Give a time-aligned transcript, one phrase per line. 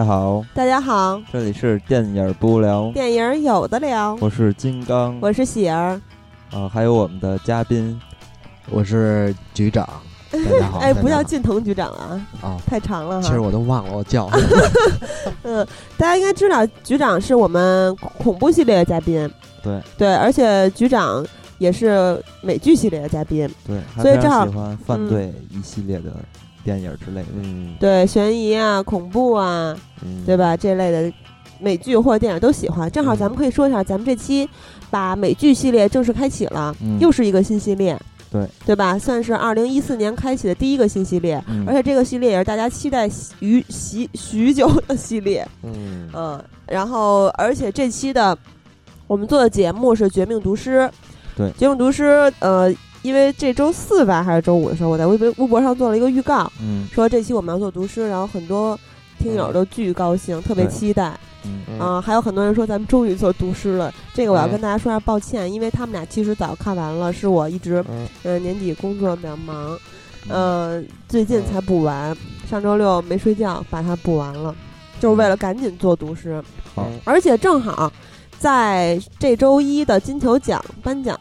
[0.00, 4.16] 大家好，大家好，这里是电影不聊，电影有的聊。
[4.18, 6.00] 我是金刚，我是喜儿，
[6.50, 8.00] 啊，还有我们的嘉宾，
[8.70, 9.86] 我是局长。
[10.32, 13.20] 大家好， 哎，不叫近藤局长啊，好啊，太长了。
[13.20, 13.28] 哈。
[13.28, 14.26] 其实我都忘了我叫。
[15.44, 15.66] 嗯，
[15.98, 19.30] 大家应该知道，局长是我们恐怖系列的嘉宾，
[19.62, 19.82] 对。
[19.98, 21.22] 对，而且局长
[21.58, 26.10] 也是美剧系列的嘉宾，对，所以正好喜欢犯罪一系列的
[26.64, 30.36] 电影之类的，嗯，对，悬疑啊、恐怖啊，嗯对？
[30.36, 30.56] 吧？
[30.56, 31.12] 这类的
[31.58, 32.90] 美剧或者电影都喜欢。
[32.90, 34.48] 正好咱们可以说一下，咱们这期
[34.90, 37.98] 把美剧系列正式开启了，嗯又是一个新系列。
[38.32, 38.96] 对对吧？
[38.96, 45.44] 算是二零一四年开启的第一个新系列，嗯而且这个系列也是大家期待许许许久的系列。
[45.64, 48.38] 嗯嗯，然后而且这期的
[49.08, 50.78] 我们做的节目是《绝命毒师》。
[51.36, 52.04] 对《绝命毒师》
[52.38, 56.86] 呃，因为这周四吧还是周五的时候，我在微博微博上做了一个预告，嗯。
[56.92, 58.78] 说这期我们要做读诗，然后很多
[59.18, 61.18] 听友都巨高兴，特别期待。
[61.44, 61.60] 嗯。
[61.68, 61.80] 嗯。
[61.80, 64.50] 啊、还有很多人说咱们终于做读诗了，这个我要嗯。
[64.50, 68.06] 跟大家说下抱歉，因为他们俩其实早看完了，是我一直嗯。
[68.22, 69.78] 呃年底工作比较忙，
[70.28, 72.14] 呃最近才补完，
[72.48, 74.54] 上周六没睡觉把它补完了，
[75.00, 76.42] 就是为了赶紧做读诗，
[76.74, 76.86] 好。
[77.04, 77.90] 而且正好
[78.38, 81.18] 在这周一的金球奖颁奖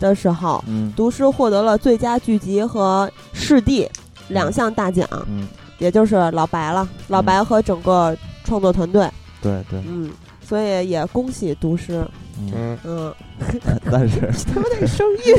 [0.00, 0.92] 的时候，嗯。
[0.96, 3.88] 毒师获得了最佳剧集和视帝
[4.28, 5.46] 两项大奖，嗯，
[5.78, 9.08] 也就是老白了，老白和整个创作团队，
[9.40, 10.10] 对对，嗯，
[10.42, 12.04] 所以也恭喜毒师，
[12.38, 12.78] 嗯，嗯。
[12.84, 13.14] 嗯，
[13.90, 14.20] 但是。
[14.52, 15.34] 他们那声音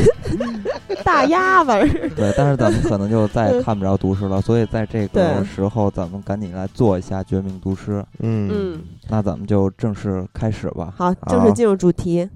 [1.03, 1.72] 大鸭子，
[2.16, 8.00] 对，但是咱们可能就再也看不着毒师了，所以在这个时候，咱们赶紧来做一下《绝命毒师》。
[8.19, 8.50] 嗯。
[8.52, 10.94] 嗯，那咱们就正式开始吧。
[10.97, 12.28] 好，正式进入主题。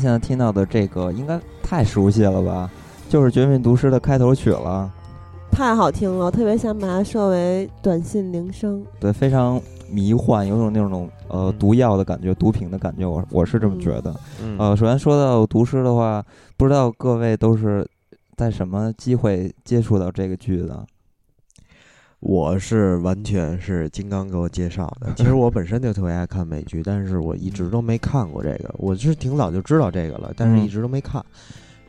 [0.00, 2.70] 现在听到的这个应该太熟悉了吧？
[3.08, 4.90] 就是《绝命毒师》的开头曲了。
[5.52, 8.82] 太好听了，特别想把它设为短信铃声。
[8.98, 14.14] 对，非常迷幻，有种那种呃嗯毒药的感觉，毒品的感觉，我我是这么觉得。
[14.40, 16.24] 嗯呃，首先说到毒师的话，
[16.56, 17.86] 不知道各位都是
[18.36, 20.86] 在什么机会接触到这个剧的？
[22.20, 25.12] 我是完全是金刚给我介绍的。
[25.16, 28.74] 其实我本身就特别爱看美剧，但是我一直都没看过这个。
[28.78, 31.24] 我是挺早就知道这个了，但是嗯一直都没看。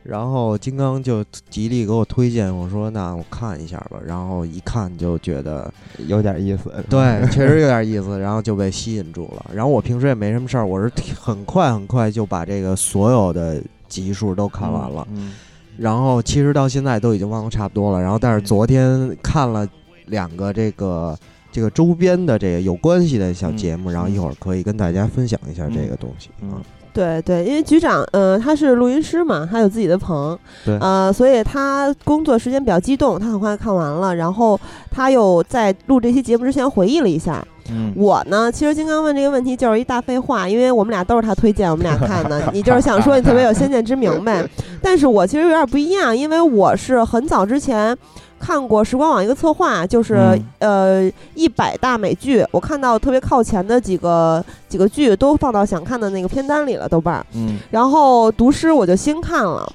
[0.03, 3.99] 然后金刚就极力给我推荐，我说那我看一下吧。
[4.03, 5.71] 然后一看就觉得
[6.07, 6.73] 有点意思。
[6.89, 9.51] 对，确实有点意思， 然后就被吸引住了。
[9.53, 15.07] 然后我平时也没什么事儿，我是很快很快就把这个所有的集数都看完了。
[15.11, 15.33] 嗯，
[15.77, 18.01] 然后其实到现在都已经忘得差不多了。
[18.01, 19.67] 然后但是昨天看了
[20.11, 21.17] 两个这个
[21.51, 26.61] 这个周边的这个有关系的小节目，嗯然后一会儿可以跟大家分享一下这个东西嗯啊。
[26.93, 34.59] 对对，因为局长，呃，他是录音师嘛，他有自己的棚，对呃，所以他工作时间比较激动，他很快看完了，然后
[34.89, 37.41] 他又在录这期节目之前回忆了一下。
[37.69, 44.45] 嗯，我呢，其实金刚问这个问题就是一大废话，因为我们俩都是他推荐我们俩看的， 你就是想说你特别有先见之明呗。
[44.81, 47.97] 但是我其实有点不一样，因为我是很早之前。
[48.41, 50.15] 看过时光网一个策划，就是、
[50.57, 57.25] 呃一百大美剧，我看到特别靠前的几个几个剧都放到想看的那个片单里了，豆瓣儿。
[57.33, 57.59] 嗯。
[57.69, 59.71] 然后读诗我就新看了，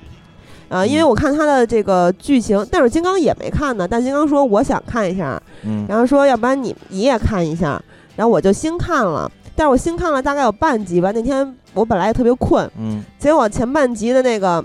[0.69, 3.87] 啊、因为嗯我看他的这个剧情，但是金刚也没看呢。
[3.89, 5.87] 但金刚说我想看一下，嗯。
[5.89, 7.81] 然后说要不然你你也看一下，
[8.17, 9.31] 然后我就新看了。
[9.59, 14.63] 但是我新看了大概有半集吧，那天我本来也特别困，嗯，结果前半集的那个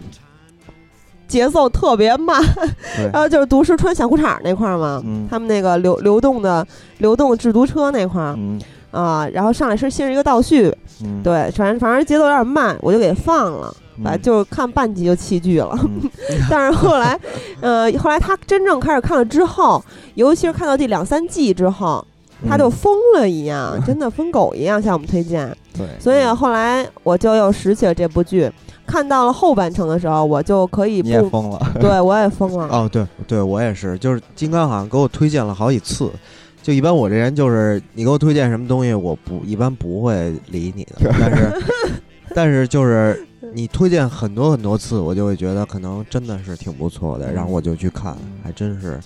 [1.32, 2.42] 节奏特别慢，
[3.14, 6.66] 然，后就是毒师穿小裤衩那块儿嘛，嗯他们那个流流动的
[6.98, 8.60] 流动制毒车那块儿嗯
[8.92, 10.68] 啊，然后上来是先是一个倒叙，
[11.04, 13.74] 嗯，对，反正反正节奏有点慢，我就给放了。
[13.98, 16.10] 嗯，把就看半集就弃剧了，嗯
[16.50, 17.18] 但是后来，
[17.62, 19.82] 呃，后来他真正开始看了之后，
[20.16, 22.06] 尤其是看到第两三季之后，
[22.50, 25.56] 他就嗯疯了一样， 真的疯狗一样向我们推荐。
[25.78, 28.52] 对，所以后来我就又拾起了这部剧，
[28.92, 31.60] 看到了后半程的时候，我就可以你也不，疯了。
[31.80, 32.68] 对我也疯了。
[32.68, 36.12] 哦，对对，我也是，就是金刚好像给我推荐了好几次。
[36.62, 41.62] 就一般我这人就是你给我推荐什么东西，我不一般不会理你的，但是
[42.36, 49.00] 但是就是你推荐很多很多次，我就会觉得可能真的是挺不错的，然后我就去看，还真是，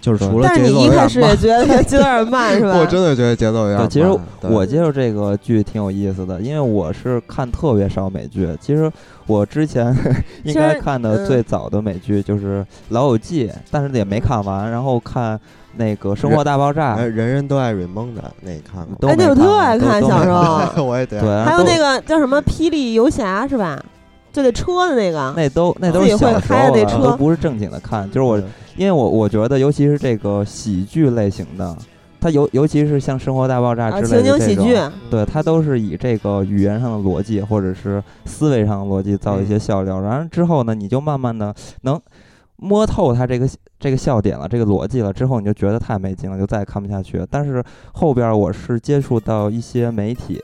[0.00, 2.78] 就是除了但是节奏你一开始也觉得节奏有点慢， 是吧？
[2.78, 3.90] 我真的觉得节奏有点对，慢。
[3.90, 8.48] 其实对我接受这个剧挺有意思的，因为我是看特别少美剧。
[8.60, 8.90] 其实
[9.26, 9.94] 我之前
[10.44, 12.60] 应该看的最早的美剧就是
[12.90, 14.70] 《老友记》，但是也没看完。
[14.70, 15.38] 然后看
[15.76, 20.84] 那个《生活大爆炸哎》，人人都爱瑞蒙的那你看过都哎，那我特过爱看都都没小时候。
[20.86, 23.82] 我也对，对，还有都那个叫什么《霹雳游侠》是吧？
[24.38, 25.32] 就那车的那个。
[25.36, 28.08] 那都那都是小时候的都不是正经的看。
[28.10, 28.38] 就是我，
[28.76, 31.76] 因为我我觉得，尤其是这个喜剧类型的，
[32.20, 34.76] 它尤尤其是像《生活大爆炸》啊，之类的这种，景喜剧，
[35.10, 42.00] 对，它都是以这个语言上的逻辑或者是思维上的逻辑造一些笑料，然后之后呢，你就慢慢的能
[42.56, 43.48] 摸透它这个
[43.78, 47.26] 这个笑点了，这个逻辑了，之后你就觉得太没劲了，就再也看不下去了。
[47.30, 47.62] 但是
[47.92, 50.40] 后边儿我是接触到一些媒体，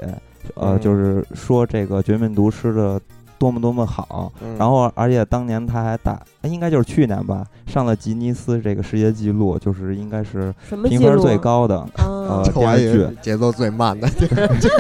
[0.54, 3.00] 呃，嗯就是说这个《绝命毒师》的
[3.44, 4.56] 多么多么好，嗯。
[4.56, 10.54] 然后而且当年他还打，哎应该就是去年吧，上了吉尼斯这个世界纪录，就是应该是？
[10.88, 11.78] 评分最高的。
[11.78, 12.04] 啊。
[12.24, 14.08] 呃， 电视剧，节奏最慢的，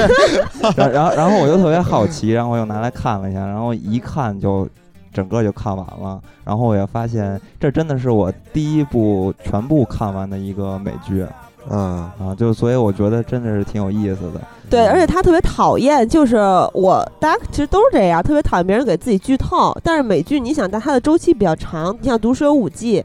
[0.78, 4.66] 然 然后然后我就特别好奇，然后我又拿来看了一下，然后一看就
[5.12, 11.26] 整个就看完了，然后我也发现这真的是我第一部全部看完的一个美剧
[11.70, 14.40] 嗯，啊，就所以我觉得真的是挺有意思的。
[14.68, 16.36] 对，而且他特别讨厌，就是
[16.72, 19.76] 我，大家其实都是这样，特别讨厌别人给自己剧透。
[19.82, 23.00] 但是美剧，你想，但它的周期比较长，你像《毒舌有五季》，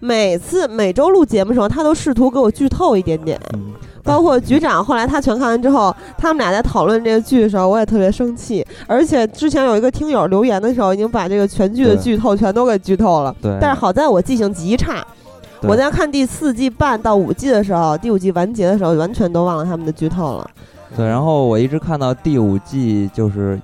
[0.00, 3.40] 每次每周录节目的时候，他都试图给我剧透一点点。
[3.54, 3.72] 嗯，
[4.02, 8.64] 包括局长，后来他全看完之后，他们俩在讨论这个剧的时候，我也特别生气。
[8.86, 13.34] 而且之前有一个听友留言的时候，已经把这个全剧的剧透全都给剧透了。
[13.40, 13.56] 对。
[13.60, 15.21] 但是好在我记性极差，对
[15.62, 20.50] 我在看第四季半到五季的时候，第五季完结的时候，完全都忘了他们的剧透了。
[20.96, 23.60] 对，然后我一直看到第五季，就是，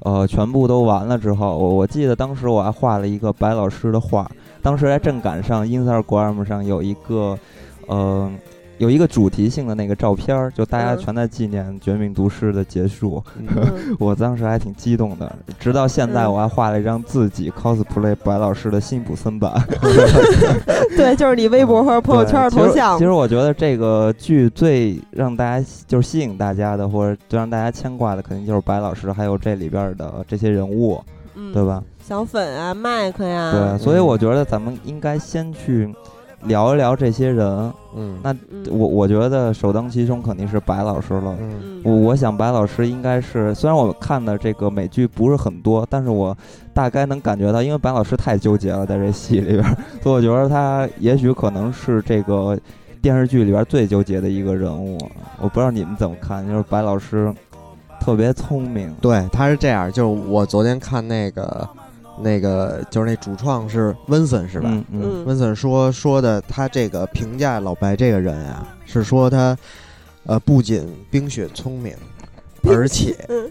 [0.00, 4.30] 呃，全部都完了之后，我我记得当时我还画了一个白老师的画，
[4.62, 7.36] 当时还正赶上 Instagram 上有一个，
[7.88, 8.38] 嗯，
[8.78, 13.46] 有一个主题性的那个照片儿，就大家嗯全在纪念《绝命毒师》的结束，嗯
[13.98, 15.30] 我当时还挺激动的。
[15.58, 19.52] 直到现在，嗯我还画了一张自己 cosplay 白老师的辛普森版
[20.96, 23.04] 对，就是你微博和朋友圈的头像其。
[23.04, 31.02] 实我觉得这个剧最让大家就是吸引大家的，或者最让大家牵挂的，肯定就是白老师，还有这里边儿的这些人物，
[31.34, 31.82] 嗯对吧？
[32.02, 35.94] 小粉啊，麦克呀，对，所以我觉得咱们应该先去
[36.44, 37.72] 聊一聊这些人。
[37.96, 41.36] 嗯那嗯我我觉得首当其冲肯定是白老师了。
[41.40, 46.36] 嗯嗯我我想白老师应该是，虽然我看的这个美剧不是很多，但是我
[46.72, 52.56] 大概能感觉到，因为白老师太纠结了，在这戏里边儿， 所以我觉得他也许可能是这个
[53.02, 54.98] 电视剧里边儿最纠结的一个人物。
[55.40, 57.34] 我不知道你们怎么看，就是白老师
[57.98, 61.68] 特别聪明，对，他是这样，就是我昨天看那个
[62.22, 64.68] 那个，就是那主创是温森是吧？
[64.90, 69.56] 嗯温森说说的，他这个评价老白这个人啊，是说他
[70.24, 71.94] 呃不仅冰雪聪明，
[72.64, 73.50] 而且嗯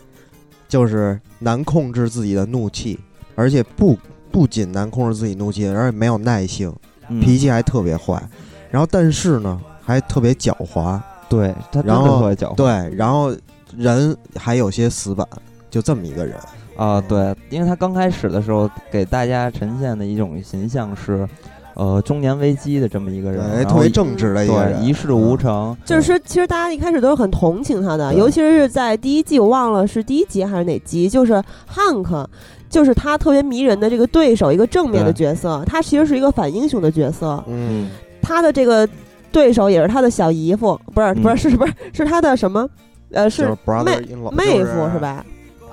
[0.68, 3.00] 就是难控制自己的怒气，
[3.36, 3.98] 而且不
[4.32, 6.74] 不仅难控制自己怒气，而且没有耐性，
[7.10, 8.22] 嗯，脾气还特别坏，
[8.70, 12.56] 然后但是呢还特别狡猾，对他真然后的特别狡猾。
[12.56, 13.34] 对，然后
[13.76, 15.26] 人还有些死板，
[15.70, 16.36] 就这么一个人。
[16.78, 21.28] 啊，对，因为他刚开始的时候给大家呈现的一种形象是，
[21.74, 32.30] 呃，中年危机的这么一个人，对，一特别正直的一个人，一事无成，就是说，其实大家一开始都是很同情他的，尤其是在第一季，我忘了是第一集还是哪集，就是汉克，
[32.70, 37.90] 就是他特别迷人的这个对手，一个正面的角色，他其实是一个反英雄的角色，嗯，
[38.22, 38.88] 他的这个
[39.32, 42.70] 对手也是他的小姨夫，不是不是嗯是不是是他的什么？
[43.12, 45.00] 呃，是是 brother in law 妹夫是？
[45.00, 45.26] 吧？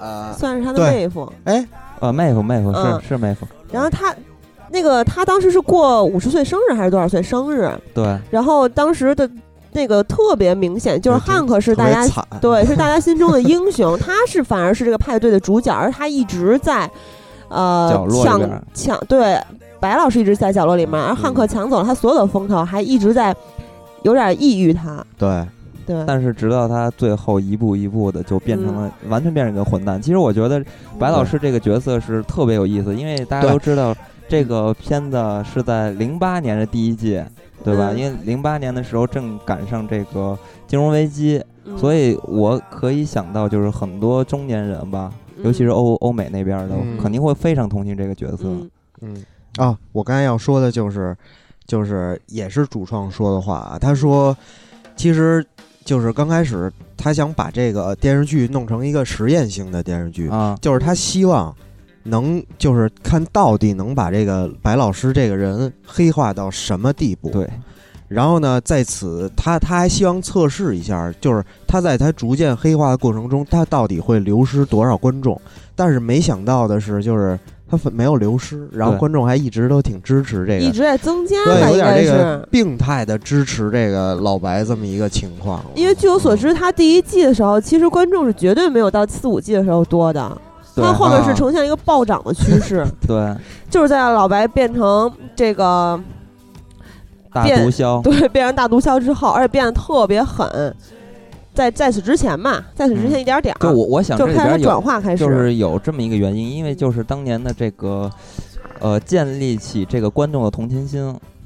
[0.04, 0.90] 呃，算是他的对。
[0.90, 1.32] 妹夫。
[1.44, 1.66] 哎，
[2.00, 3.00] 呃，妹夫妹夫嗯。
[3.00, 4.14] 是是妹夫，然后他
[4.70, 7.70] 那个他当时是过五十岁生日还是多少岁生日？
[7.94, 9.28] 对，然后当时的
[9.72, 16.90] 那个特别明显，就是对汉克是大家惨，对， 是大家心中的英雄，他是反而是这个派对的主角，而他一直在
[17.48, 19.40] 呃落里抢儿抢对
[19.80, 23.34] 白老师一直在角落里面，而汉克抢走了他所有的风头，还一直在
[24.02, 25.04] 有点抑郁他。
[25.18, 25.46] 对，
[25.86, 28.82] 对，但是直到他最后一步一步的就变成嗯。
[28.82, 30.00] 了、完全变成一个混蛋。
[30.00, 30.64] 其实我觉得
[30.98, 33.94] 白老师这个角色是特别有意思，因为大家都知道
[34.28, 37.22] 这个片子是在零八年的第一季，
[37.62, 37.90] 对吧？
[37.92, 37.98] 嗯。
[37.98, 41.76] 因为零八年的时候正赶上这个金融危机，嗯。
[41.76, 45.12] 所以我可以想到，就是很多中年人吧，
[45.42, 46.98] 尤其是欧欧美那边的，嗯。
[46.98, 48.44] 肯定会非常同情这个角色。
[48.44, 48.70] 嗯。
[49.02, 49.24] 嗯。
[49.56, 51.16] 啊，我刚才要说的就是，
[51.66, 54.36] 就是也是主创说的话啊，他说，
[54.96, 55.44] 其实
[55.84, 61.54] 就是刚开始他想把这个电视剧弄成一个实验性的电视剧，啊，就是他希望
[62.04, 67.30] 能就是看到底能把这个白老师这个人黑化到什么地步。
[67.30, 67.48] 对，
[68.08, 75.40] 然后呢，在此他他还希望测试一下，就是他在他逐渐黑化的过程中，他到底会流失多少观众？
[75.76, 82.48] 但是没想到的是，就是他没有流失，然后观众还一直都挺支持这个，一直在增加对，吧，有点应该这个是。
[82.50, 85.64] 病态的支持这个老白这么一个情况。
[85.74, 90.40] 因为据我所知，他第一季的时候，其实观众是绝对没有到四五季的时候多的，
[90.74, 93.34] 对他后面是啊呈现一个暴涨的趋势， 对，
[93.70, 95.98] 就是在老白变成这个
[97.32, 97.40] 毒
[97.70, 100.46] 枭，对变成大毒枭之后，而且变得特别狠。
[101.54, 108.10] 在在此之前嘛，在此之前一点点儿，就我我想这就开始里边转化开始，就是有这么一个原因，因为就是当年的这个。
[108.80, 111.00] 呃，建立起这个观众的同情心，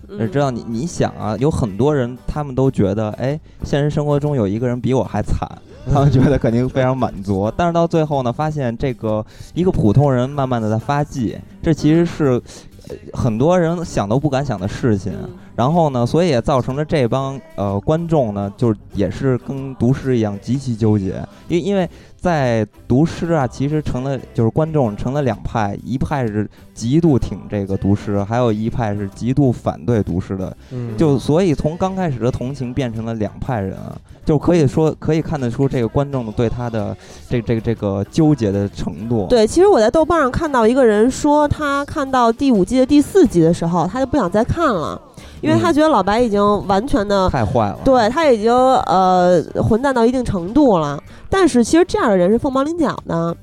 [0.08, 5.46] 嗯知道你你想啊，有很多人他们都觉得，哎，现实生活中有一个人比我还惨，
[5.92, 7.52] 他们觉得肯定非常满足。
[7.54, 9.24] 但是到最后呢，发现这个
[9.54, 12.42] 一个普通人慢慢的在发迹，这其实是
[12.88, 15.12] 呃很多人想都不敢想的事情。
[15.58, 30.96] 嗯然后呢，所以也造成了这帮呃观众呢，就是也是跟读诗一样极其纠结，因因为在读诗啊，其实成了就是观众成了两派，一派是极度挺这个读诗，还有一派是极度反对读诗的，嗯。
[30.96, 36.96] 就所以从刚开始的同情变成了两派人啊，就可以说可以看得出这个观众对他的
[37.28, 39.26] 这这个这个纠结的程度。
[39.28, 45.00] 对，其实我在豆瓣上看到一个人说，他看到第五季的第四集的时候，他就不想再看了，
[45.40, 47.78] 因为他嗯觉得老白已经完全的，太坏了。
[47.84, 51.02] 对他已经呃混蛋到一定程度了。
[51.28, 53.36] 但是其实这样的人是凤毛麟角的。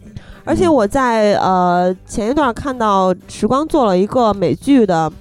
[0.44, 5.12] 而且嗯我在呃前一段看到时光做了一个美剧的。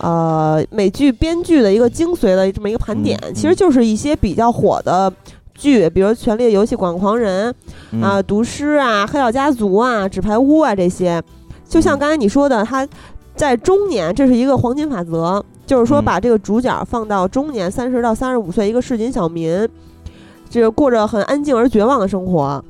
[0.00, 5.12] 呃，美剧编剧的一个精髓的这么一个盘点，嗯其实就是一些比较火的
[5.56, 7.52] 剧，比如《权力的游戏》《广狂人》
[7.90, 11.20] 嗯啊、毒师啊、黑道家族啊、纸牌屋啊这些，
[11.68, 12.86] 就像嗯刚才你说的，他
[13.34, 16.04] 在中年，这是一个黄金法则，就是说嗯。
[16.04, 19.68] 把这个主角放到中年，三十到三十五岁，一个市井小民，
[20.48, 22.64] 这个过着很安静而绝望的生活。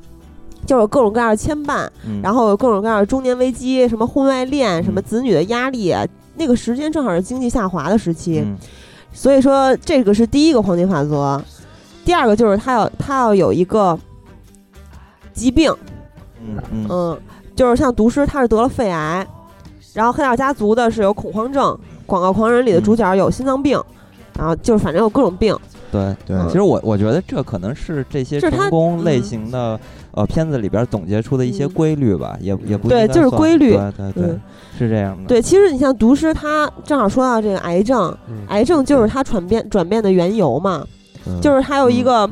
[0.65, 2.21] 就有各种各样的牵绊，嗯。
[2.21, 5.03] 然后有各种各样的中年危机，什么婚外恋，什么嗯。
[5.03, 5.95] 子女的压力，
[6.35, 8.57] 那个时间正好是经济下滑的时期，嗯。
[9.13, 11.41] 所以说这个是第一个黄金法则。
[12.03, 13.97] 第二个就是他要他要有一个
[15.33, 15.73] 疾病，
[16.45, 16.61] 嗯。
[16.71, 16.87] 嗯。
[16.89, 17.19] 嗯，
[17.55, 19.25] 就是像毒师他是得了肺癌，
[19.93, 23.81] 然后黑道家族的是有恐慌症，广告狂人里的主角有心脏病，
[24.37, 25.55] 然后就是反正有各种病。
[25.91, 26.15] 对。
[26.25, 26.37] 对。
[26.47, 29.79] 其实我我觉得这可能是这些他成功类嗯型的、
[30.11, 31.69] 呃片子里边总结出的一些嗯。
[31.69, 33.71] 规律吧，也也不对就是规律。
[33.71, 34.41] 对对对，嗯。
[34.77, 35.23] 是这样的。
[35.27, 38.43] 对，其实你像毒师，他正好说到这个癌症，嗯。
[38.49, 40.85] 癌症就是他转变转变的缘由嘛，
[41.27, 41.39] 嗯。
[41.41, 42.29] 就是他有一个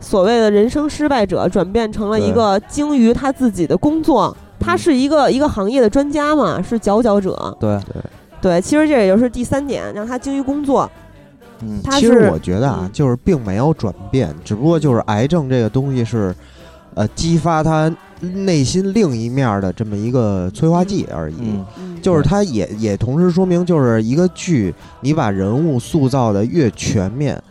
[0.00, 4.36] 所谓的人生失败者，转变成了一个精于他自己的工作。
[4.58, 4.78] 他嗯。
[4.78, 7.56] 是一个一个行业的专家嘛，是佼佼者。
[7.58, 7.78] 对。
[7.92, 8.02] 对，
[8.40, 10.90] 对，其实这也就是第三点，让他精于工作。
[11.62, 16.34] 嗯他其实我觉得啊嗯，就是并没有转变，只不过就是癌症这个东西是，
[16.94, 17.90] 呃，激发他
[18.20, 21.36] 内心另一面的这么一个催化剂而已。
[21.40, 27.42] 嗯嗯，就是他也也同时说明，就是一个剧，你把人物塑造的越全面，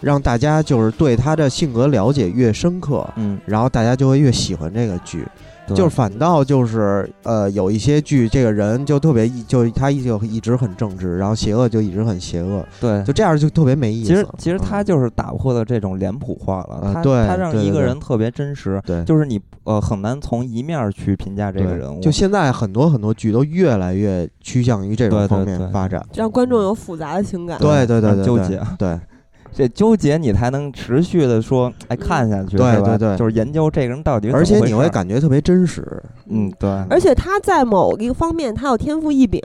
[0.00, 5.26] 让大家就是对他的性格了解越深刻，嗯，然后大家就会越喜欢这个剧。
[5.68, 14.08] 对就是反倒就是呃，有一些剧，这个人就特别一就他一就一直很正直，然后邪恶就一直很邪恶，对就这样就特别没意思。
[14.08, 26.04] 其实其实他嗯就是打破了这种脸谱化了，他呃对他让一个人特别真实，对就是你呃很难从一面儿去评价这个人物，就现在很多很多剧都越来越趋向于这种方对对对面发展。
[26.14, 27.58] 让观众有复杂的情感。
[27.58, 28.98] 对对对对，纠结对
[29.52, 32.80] 这纠结你才能持续的说，哎，看下去，对吧？
[32.80, 33.16] 对对。
[33.16, 35.84] 就是研究这个人到底是而且你会感觉特别真实。
[36.26, 39.40] 嗯，对，而且他在某一个方面，他有天赋异禀，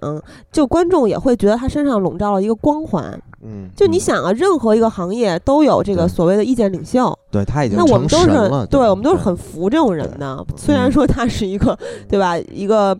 [0.51, 3.19] 就观众也会觉得他身上笼罩了一个光环。
[3.45, 8.27] 嗯，就你想啊，任何一个行业都有这个所谓的意见领袖，对他已经那我们都是
[8.67, 10.45] 对我们都是很服这种人的。
[10.55, 10.91] 虽然嗯。
[10.93, 12.95] 说他是一个，对吧，一个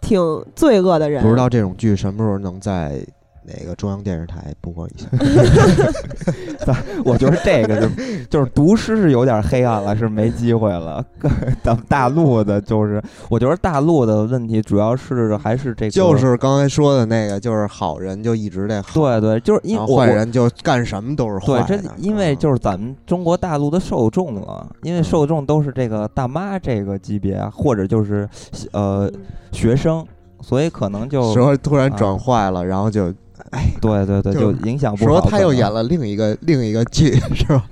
[0.00, 0.20] 挺
[0.56, 3.00] 罪恶的人，不知道这种剧什么时候能在
[3.42, 5.06] 那个中央电视台播一下。
[7.04, 11.04] 我觉得这个是，就是读诗是有点黑暗了，是没机会了。
[11.64, 21.62] 咱们大陆的，就是我觉得大陆的问题主要是还是这个，就是刚才说的那个，就是好人就一直得好，对对，就是因为坏人就干什么都是坏。
[21.62, 28.28] 对，这因为就是咱们中国大陆的受众啊，因为受众都是这个大妈这个级别，或者就是
[28.72, 29.10] 呃
[29.52, 30.06] 学生，
[30.42, 33.12] 所以可能就时候突然转坏了，然后就。
[33.52, 35.10] 哎，对对对，就影响不好。
[35.10, 37.66] 说他又演了另一个 另一个剧， 是吧？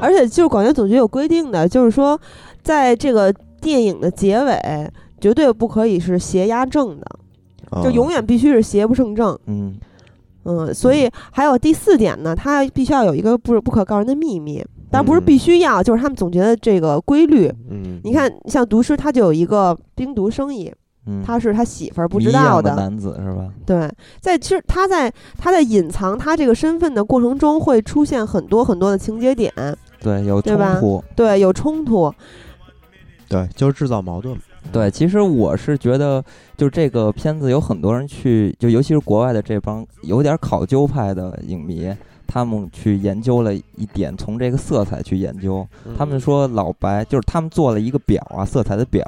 [0.00, 2.18] 而且就是广电总局有规定的，就是说，
[2.62, 7.06] 在这个电影的结尾，绝对不可以是邪压正的，
[7.82, 9.38] 就永远必须是邪不胜正。
[9.46, 9.76] 嗯
[10.44, 17.52] 嗯，所以还有第四点呢，他必须要有一个不不可告人的秘密，但不是必须要，就是他们总结的这个规律。
[17.68, 20.72] 嗯，你看，像毒师，他就有一个冰毒生意。
[21.24, 23.48] 他是他媳妇儿不知道的男子是吧？
[23.66, 23.90] 对，
[24.20, 29.52] 在其实他在他在隐藏他这个身份的过程中，会出现很多很多的情节点。
[30.00, 31.04] 对，有冲突。
[31.16, 32.12] 对，有冲突。
[33.28, 34.36] 对，就是制造矛盾。
[34.70, 36.22] 对，其实我是觉得，
[36.56, 41.90] 就这个片子有很多人去，就尤其是国外的这帮有点考究派的影迷，
[42.26, 45.66] 他们去研究了一点，从这个色彩去研究。
[45.96, 49.02] 他们说老白就是他们做了一个表啊，色彩的表。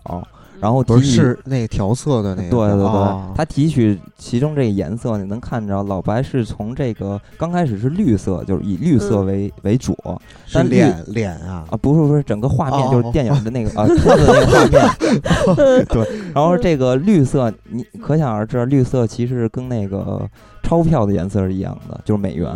[0.62, 9.98] 然后提是那个调色的那个，对对对，他提取其中这个颜色，你能看着老白是从这个刚开始是绿色，就是以绿色为为主，
[10.54, 20.24] 但脸脸啊啊不是不是整个画面就是电影的那个啊片子那个画面， 对，然后这个绿色你可想而知，绿色其实跟那个
[20.62, 22.48] 钞票的颜色是一样的，就是美元，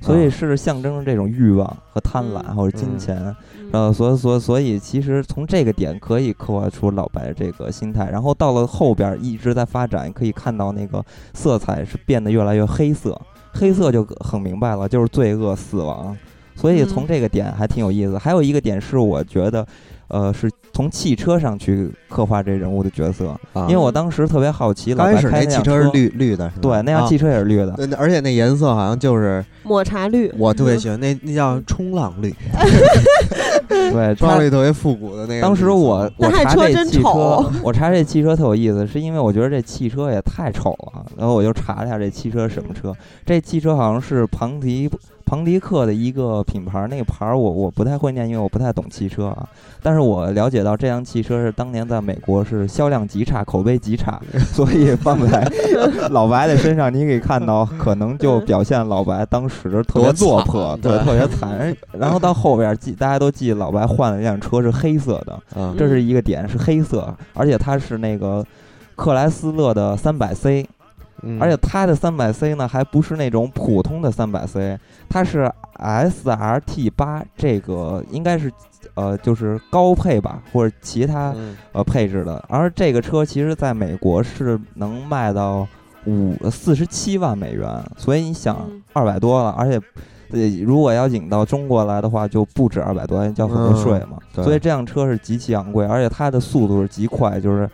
[0.00, 3.36] 所以是象征这种欲望和贪婪或者金钱。
[3.72, 13.20] 呃，所所所以，其实从这个点可以刻画出老白这个心态，然后到了后边一直在发展，可以看到那个色彩是变得越来越黑色，
[13.52, 16.16] 黑色就很明白了，就是罪恶、死亡。
[16.56, 18.18] 所以从这个点还挺有意思。
[18.18, 19.66] 还有一个点是，我觉得。
[20.10, 32.34] 呃，是从汽车上去刻画这人物的角色，因为我当时特别好奇，老白开那汽车是绿绿的，对，那辆汽车也是绿的，而且那颜色好像就是抹茶绿，我特别喜欢那那叫冲浪绿，
[33.68, 35.40] 对，冲浪绿特别复古的那个。
[35.42, 42.92] 当时我我查这汽车，我查这汽车特有意思，是因为我觉得这汽车也太丑了，然后我就查了一下这汽车什么车，
[43.24, 44.90] 这汽车好像是庞迪。
[45.30, 49.48] 庞迪克的一个品牌，那个牌儿我我不太会念，因为我不太懂汽车啊。
[49.80, 54.20] 但是我了解到这辆汽车是当年在美国是销量极差，口碑极差，
[54.52, 55.48] 所以放在
[56.10, 61.72] 老白的身上，你可以看到，可能就表现老白当时特别落魄，对，特别惨。
[61.96, 68.44] 然后到后边记，大家都记老白换了一辆车是黑色的，这是一个点，是黑色，而且它是那个
[68.96, 70.66] 克莱斯勒的三百 C。
[71.38, 74.78] 而且它的三百 C 呢，还不是那种普通的三百 C，
[75.08, 78.50] 它是 SRT 八，这个应该是
[78.94, 81.34] 呃就是高配吧，或者其他
[81.72, 82.42] 呃配置的。
[82.48, 85.66] 而这个车其实在美国是能卖到
[86.06, 89.80] 五四十七万美元，所以你想二百多了，而且
[90.30, 94.18] 对如果要引到中国来的话，就不止二百多，交很多税嘛。
[94.32, 97.68] 所以这辆车是极其昂贵，而且它的速度是极快，就是。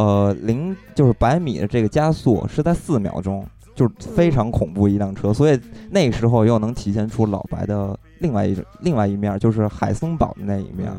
[0.00, 5.60] 呃，零就是百米的这个加速是在四秒钟，就是非常恐怖一辆车，所以
[5.90, 10.90] 那时候又能体现出老白的另外一种另外一面，就是海森堡的那一面，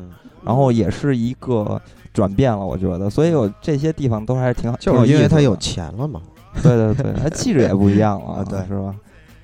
[0.46, 1.82] 然后也是一个
[2.14, 6.22] 转变了，我觉得，所以有这些地方都还是挺好，就是因为他有钱了嘛，
[6.62, 8.94] 对对对，他 气质也不一样了，对，是吧？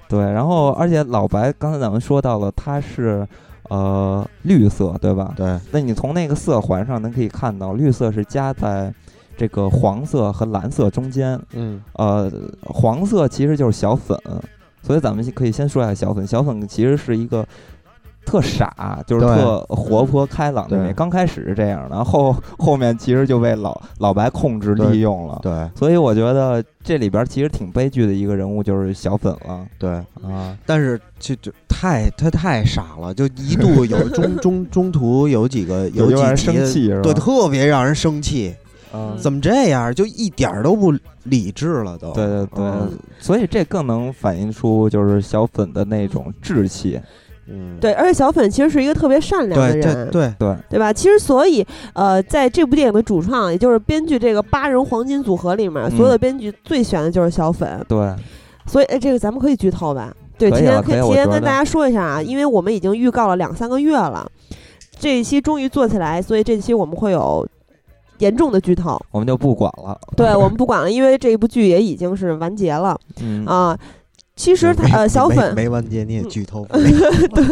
[0.07, 3.27] 对，然后而且老白刚才咱们说到了，他是
[3.69, 5.33] 呃绿色，对吧？
[5.35, 8.93] 对，那你从那个色环上能可以看到，绿色是加在。
[9.37, 12.31] 这个黄色和蓝色中间，嗯，呃，
[12.63, 14.19] 黄色其实就是小粉，
[14.81, 16.25] 所以咱们可以先说一下小粉。
[16.25, 17.45] 小粉其实是一个
[18.25, 20.91] 特傻，就是特活泼开朗的。
[20.93, 25.39] 刚开始是这样的，然后后面其实就被老老白控制利用了。
[25.43, 29.65] 对，所以我觉得这里边其实挺悲剧的一个人物就是小粉了。
[29.77, 29.91] 对
[30.23, 38.55] 啊，但是就就太他太傻了，就一度有中 中中途有几个有几集对特别让人生气。
[39.17, 39.93] 怎么这样？
[39.93, 42.11] 就一点儿都不理智了，都。
[42.13, 42.65] 对对对，
[43.19, 46.99] 所以这更能反映出就是小粉的那种志气。
[47.49, 50.91] 嗯，对，而且小粉其实是一个特别善良的人，对对对吧？
[50.91, 57.83] 其实所以呃，在这部电影的主创，也就是编剧这个八人黄金组合里面，所有的编剧最选的就是小粉。
[57.87, 58.13] 对，
[58.65, 60.13] 所以哎，这个咱们可以剧透吧？
[60.37, 64.29] 对，提前提前跟大家说一下啊，因为我们已经预告了两三个月了，
[64.99, 67.47] 这一期终于做起来，所以这期我们会有。
[68.19, 69.99] 严重的剧透，我们就不管了。
[70.15, 73.77] 对我们不管了，因为这一部剧也已经是完结了嗯啊。
[74.35, 77.43] 其实他呃小粉没完结你也剧透， 对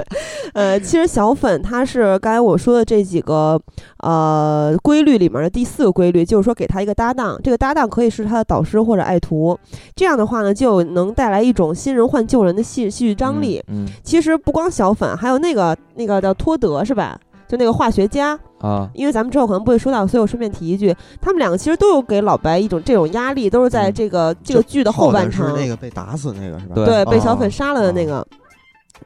[0.53, 3.59] 呃，其实小粉他是刚才我说的这几个
[4.03, 9.57] 呃规律里面的第四个规律，就是说给他一个搭档，这个搭档可以是他的导师或者爱徒，
[9.95, 13.59] 这样的话呢，就能带来一种新人换旧人的戏戏剧张力。
[13.67, 17.19] 嗯其实不光小粉，还有那个那个叫托德是吧？
[17.47, 26.75] 就那个化学家，啊，因为咱们之后可能不会说到，所以我顺便提一句，他们两个其实都有给老白一种这种压力，都是在嗯这个、这个剧的后半是程，那个被打死那个是吧？
[26.75, 28.25] 对对，被小哦粉杀了的那个，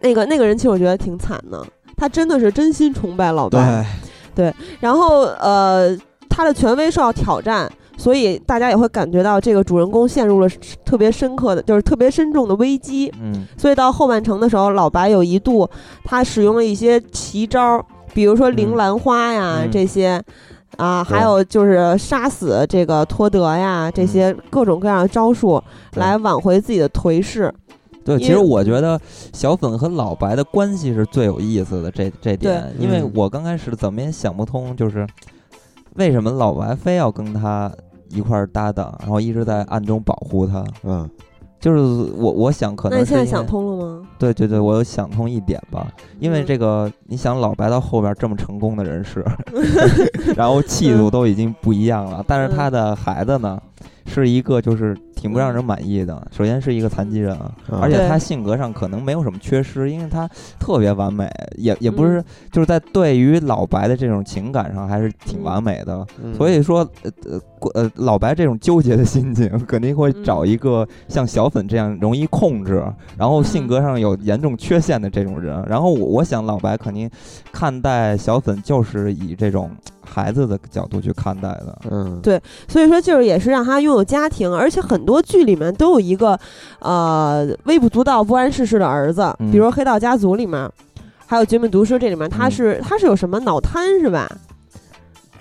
[0.02, 1.66] 那个那个人，其实我觉得挺惨的。
[1.98, 3.86] 他真的是真心崇拜老白，
[4.34, 5.94] 对，然后呃，
[6.30, 10.48] 他的权威受到挑战，所以大家也会感觉到这个主人公陷入了
[10.86, 13.14] 特别深刻的，就是特别深重的危机。
[13.22, 15.70] 嗯所以到后半程的时候，老白有一度
[16.06, 18.76] 他使用了一些奇招，比如说铃嗯。
[18.76, 19.72] 兰花呀、嗯。
[19.72, 20.22] 这些。
[20.78, 25.62] 啊，还有就是杀死这个托德呀，这些各种各样的招数
[25.96, 27.54] 来挽回自己的颓势。
[28.06, 28.98] 对，其实我觉得
[29.34, 33.12] 小粉和老白的关系是最有意思的这这点，因为嗯。
[33.14, 35.06] 我刚开始怎么也想不通，就是
[35.96, 37.70] 为什么老白非要跟他
[38.12, 40.64] 一块儿搭档，然后一直在暗中保护他。
[40.84, 41.10] 嗯，
[41.60, 41.80] 就是
[42.16, 44.08] 我我想可能是现在想通了吗？
[44.18, 45.88] 对对对，我有想通一点吧，
[46.20, 46.46] 因为嗯。
[46.46, 49.24] 这个，你想老白到后边这么成功的人士，
[50.36, 53.60] 然后气度都已经不一样了，但是他的孩子呢，
[54.06, 56.26] 是一个就是挺不让人满意的。
[56.32, 57.38] 首先是一个残疾人，
[57.70, 57.78] 嗯。
[57.82, 60.26] 而且他性格上可能没有什么缺失，因为他
[60.58, 62.26] 特别完美，也也不是嗯。
[62.54, 66.08] 就是在对于老白的这种情感上还是挺完美的。
[66.24, 66.34] 嗯。
[66.34, 70.24] 所以说，呃呃过呃，老白这种纠结的心情，肯定会嗯。
[70.24, 72.82] 找一个像小粉这样容易控制，
[73.18, 75.62] 然后性格上有严重缺陷的这种人。
[75.68, 77.10] 然后我我想老白肯定
[77.52, 79.70] 看待小粉就是以这种
[80.12, 81.78] 孩子的角度去看待的。
[81.92, 86.38] 嗯，对所以说就是也是让他拥有家庭，而且很多剧里面都有一个
[86.80, 90.70] 呃微不足道、不谙世事的儿子，嗯比如说《黑道家族》里面，
[91.26, 94.28] 还有《绝命毒师》这里面，他嗯是、他是有什么脑瘫是吧？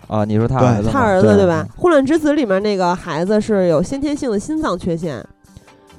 [0.07, 0.89] 啊，你说他儿子？
[0.91, 1.67] 他儿子对对吧？
[1.81, 5.25] 《混乱之子》里面那个孩子是有先天性的心脏缺陷，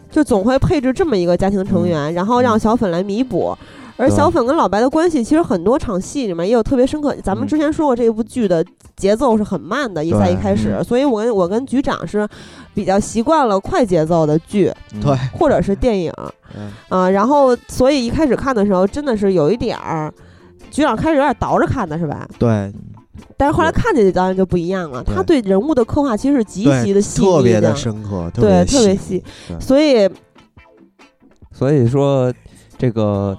[0.09, 3.57] 就总会配置这么一个家庭成员，然后让小粉来弥补。
[3.99, 7.13] 而小粉跟老白的关系，其实很多场戏里面也有特别深刻。
[7.21, 7.47] 咱们嗯。
[7.47, 10.83] 之前说过，这部剧的节奏是很慢的，一在一开始，嗯。
[10.83, 12.27] 所以我跟我跟局长是
[12.73, 14.73] 比较习惯了快节奏的剧
[15.37, 16.13] 或者是电影
[16.55, 16.71] 嗯。
[16.87, 20.11] 啊、然后所以一开始看的时候，真的是有一点儿，
[20.71, 22.25] 局长开始有点倒着看的是吧？
[22.39, 22.71] 对。
[23.35, 29.21] 但是后来看见当然就不一样了，他对人物的刻画其实是极其，的细腻特别的的深刻，对，特别细，
[29.59, 30.09] 所以
[31.51, 32.33] 所以说，
[32.77, 33.37] 这个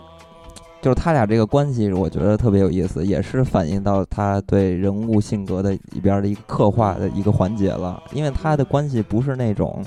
[0.83, 8.03] 就是他俩这个关系，我觉得特别有意思，也是反映到他对人物性格的里边的一个刻画的一个环节了。
[8.13, 9.85] 因为他的关系不是那种，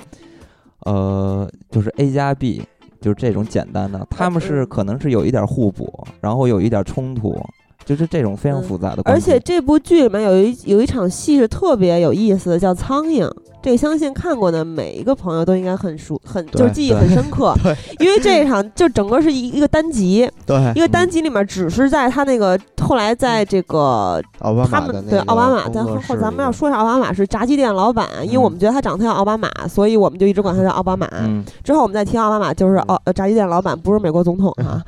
[0.84, 2.62] 呃，就是 A 加 B，
[3.00, 7.36] 就是这种简单的，他们是可能是有一点互补，然后有一点冲突，
[7.84, 9.32] 就是这种非常嗯复杂的关系。
[9.32, 13.28] 而且这部剧里面有一有一场戏是特别有意思的，叫苍蝇。
[13.64, 31.08] 这相信看过的每一个朋友都应该很熟，很就是记忆很深刻对，因为这一场就整个是一一个单集，对一个单集里面只是在他那个后来在这个奥巴他们对奥巴马，工咱后作室里咱们要说一下奥巴马是炸鸡店老板，因为我们觉得他长得像奥巴马，所以我们就一直管他叫奥巴马。
[31.20, 34.78] 嗯，之后我们再提奥巴马，就是奥呃炸鸡店老板，不是美国总统哈，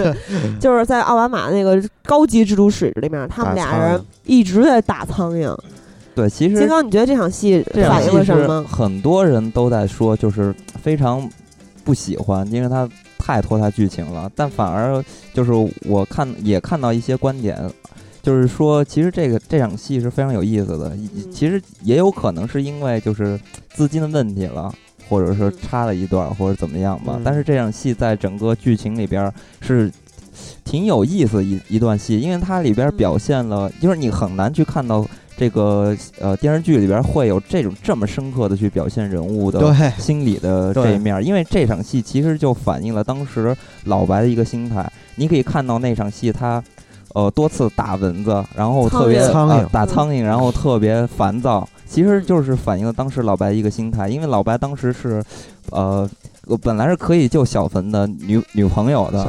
[0.58, 5.54] 就是在奥巴马那个高级制度室里面，他们俩人一直在打苍蝇。
[6.14, 8.62] 对，其实金刚，你觉得这场戏这场反映戏是了什么？
[8.64, 11.28] 很多人都在说，就是非常
[11.82, 14.30] 不喜欢，因为它太拖沓剧情了。
[14.34, 15.52] 但反而就是
[15.86, 17.58] 我看也看到一些观点，
[18.22, 20.90] 就是说其实这个这场戏是非常有意思的。
[20.90, 23.38] 嗯其实也有可能是因为就是
[23.74, 24.72] 资金的问题了。
[25.06, 27.12] 或者是嗯插了一段，或者怎么样吧。
[27.16, 29.92] 嗯但是这场戏在整个剧情里边是
[30.64, 44.90] 挺有意思一一段戏，因为它里边嗯表现了，就是你很难去看到这个呃电视剧里边会有这种这么深刻的去表现人物的心理的这一面儿，因为这场戏其实就反映了当时老白的一个心态。
[45.16, 46.62] 你可以看到那场戏他。
[47.14, 54.08] 呃，多次打蚊子，然后特别苍蝇呃打苍蝇，然后特别烦躁，其实就是反映了当时老白一个心态。
[54.08, 55.22] 因为老白当时是，
[55.70, 56.10] 呃，
[56.60, 59.24] 本来是可以救小坟的女女朋友的，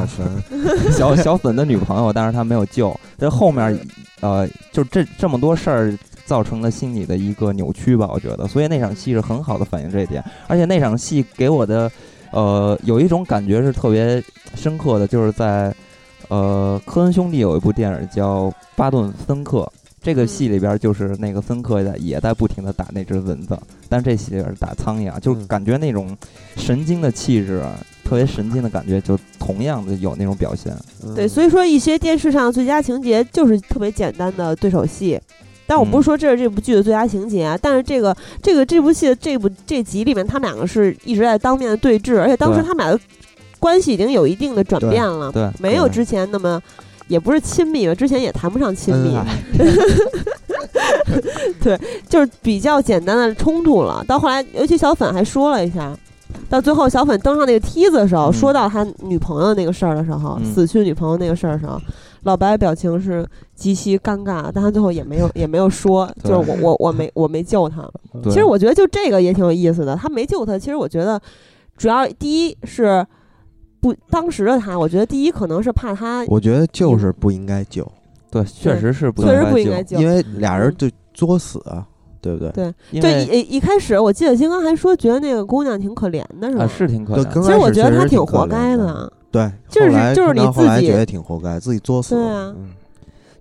[0.97, 2.91] 小 小粉的女朋友，但是他没有救。
[3.19, 3.79] 这后面，
[4.25, 8.47] 呃，就这这么多事儿造成了心理的一个扭曲吧，我觉得。
[8.47, 11.91] 所以那场戏是很好的反映这一点，而且那场戏给我的，
[12.31, 14.23] 呃，有一种感觉是特别
[14.55, 15.73] 深刻的，就是在，
[16.29, 19.59] 呃，科恩兄弟有一部电影叫《巴顿芬克》。
[20.05, 23.57] 这个戏里边就是那个芬克在也在不停的打那只蚊子，
[23.89, 25.47] 但这戏里边打苍蝇，就嗯。
[25.47, 26.15] 感觉那种
[26.57, 27.63] 神经的气质，
[28.03, 30.75] 特别神经的感觉，就同样的有那种表现。
[31.15, 35.19] 对，所以说一些电视上最佳情节就是特别简单的对手戏。
[35.65, 42.99] 但我不是说这是这部剧的最佳情节啊，但是这个这个这部戏的这部这集里面，他们两个是一直在当面的对峙，而且当时他们俩的
[43.57, 46.61] 关系已经有一定的转变了，对，对没有之前那么
[47.07, 49.25] 也不是亲密吧，之前也谈不上亲密， 恩
[51.73, 54.03] 爱就是比较简单的冲突了。
[54.07, 55.95] 到后来，尤其小粉还说了一下，
[56.49, 61.79] 到最后小粉登上那个梯子的时候，嗯说到他女朋友那个事儿的时候，嗯死去女朋友那个事儿的时候，
[62.23, 67.87] 老白表情是极其尴尬，但他最后也没有 也没有说，就是我我我没我没救他。
[68.23, 70.57] 其实我觉得就这个也挺有意思的，他没救他。
[70.57, 71.19] 其实我觉得
[71.77, 73.05] 主要第一是
[73.81, 77.89] 不当时的他，我觉得第一可能是怕他我觉得就是不应该救，
[78.31, 81.85] 对，确实是不确实不应救该救，因为俩人就作死啊，
[82.21, 82.51] 对不对？
[82.51, 86.63] 对对一一开始我记得金刚还说觉得那个姑娘挺可怜的，是吧？
[86.63, 87.41] 啊是挺可，怜的。
[87.41, 89.13] 其实我觉得他开始确实挺活该的。
[89.31, 92.15] 对，就是就是你自己觉得挺活该，自己作死。
[92.15, 92.69] 对啊嗯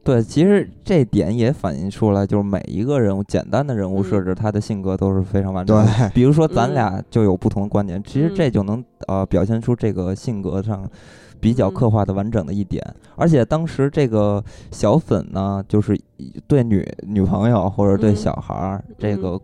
[0.04, 5.84] 对，其实这点也反映出来，就是每一个人物简单的人物设嗯置，他的性格都是非常完整的。
[5.84, 10.86] 对比如说咱嗯俩就有不同的观点，其实嗯这就能呃表现出这个性格上
[11.40, 12.84] 比较嗯刻画的完整的一点。
[13.16, 15.98] 而且当时这个小粉呢，就是
[16.46, 19.40] 对女女朋友或者对嗯小孩儿、这嗯个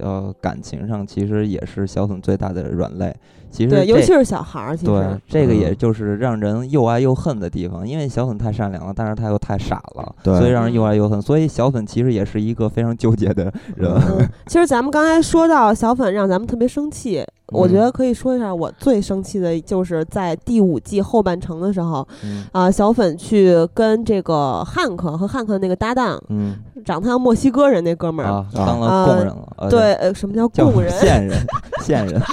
[0.00, 3.14] 呃感情上，其实也是小粉最大的软肋。
[3.50, 11.20] 其实对，尤其是小孩儿，其对实，这个也嗯就是让人又爱又恨的地方，因为小粉太善良了，但是他又太傻了，对所以让人又爱又恨。
[11.20, 13.90] 所以小粉其实也是一个非常纠结的人。
[13.92, 29.48] 嗯，其实咱们刚才说到小粉让咱们特别生气，我觉嗯得可以说一下，我最生气的就是在第五季后半程的时候，嗯啊、小粉去跟这个汉克和汉克那个搭档，嗯长得像墨西哥人那哥们儿，啊，啊当了供人了。
[29.58, 30.90] 呃对，，呃，什么叫叫供人？
[30.98, 31.38] 线人，
[31.82, 32.20] 线人。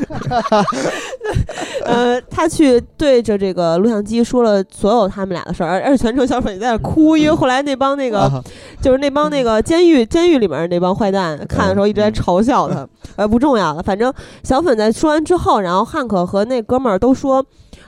[1.85, 8.43] 呃，他去对着这个录像机说了所有他们俩的事儿，而而且全程小粉也在那哭，因为后来那帮那个、啊
[8.81, 17.45] 就是那帮那个监狱监狱里面那帮坏蛋看的时候一直在嗯嘲笑他， 呃，不重要了，反正小粉在说完之后，然后汉克和那哥们儿都说。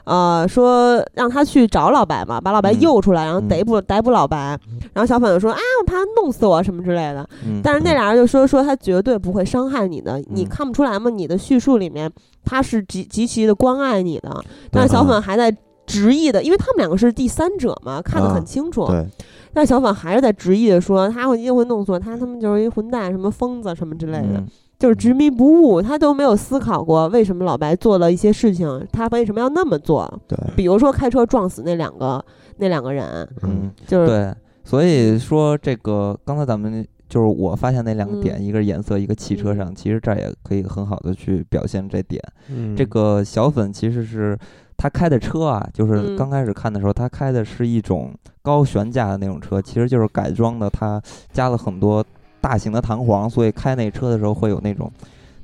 [0.09, 4.59] 呃，说让他去找老白嘛，把老白嗯诱出来，然后嗯逮捕逮捕老白。
[4.91, 7.29] 然后小粉就说啊，我怕他弄死我什么之类的。
[7.45, 11.11] 嗯，但是那俩人就说说他绝对不会伤害你的，你嗯看不出来吗？
[11.11, 12.11] 你的叙述里面
[12.43, 18.87] 他是极极其的关爱你的，但是小粉还在执意的，因为他们两个是第三者嘛，看得很啊清楚。
[18.87, 19.05] 对，
[19.53, 24.47] 但小粉还是在执意的说他会一定会弄死我，他他们就是一混蛋，什么疯子什么之类的，嗯
[24.79, 30.09] 就是执迷不悟，他都没有思考过为什么老白做了一些事情，他为什么要那么做？
[30.25, 32.23] 对，比如说开车撞死那两个
[32.57, 42.23] 那两个人，嗯，就是对，所以说这个刚才咱们就是我发现那两个点，嗯一个是颜色，一个汽车上，其实这儿也可以很好的去表现这点。
[42.47, 44.37] 嗯这个小粉其实是
[44.77, 51.01] 他开的车啊，就是嗯刚开始看的时候，他开的是一种高悬架的那种车，其实就是改装的，他
[51.33, 52.01] 加了很多
[52.41, 54.91] 大型的弹簧，所以开那车的时候会有那种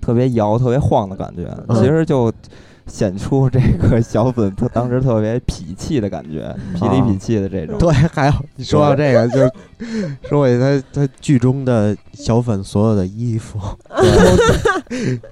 [0.02, 2.32] 特别摇、特别晃的感觉，嗯其实就。
[2.88, 7.78] 显出这个小粉他当时特别痞气的感觉，痞里痞气的这种。
[7.78, 9.52] 对，还有你说到这个，就是
[10.24, 13.60] 说起他他剧中的小粉所有的衣服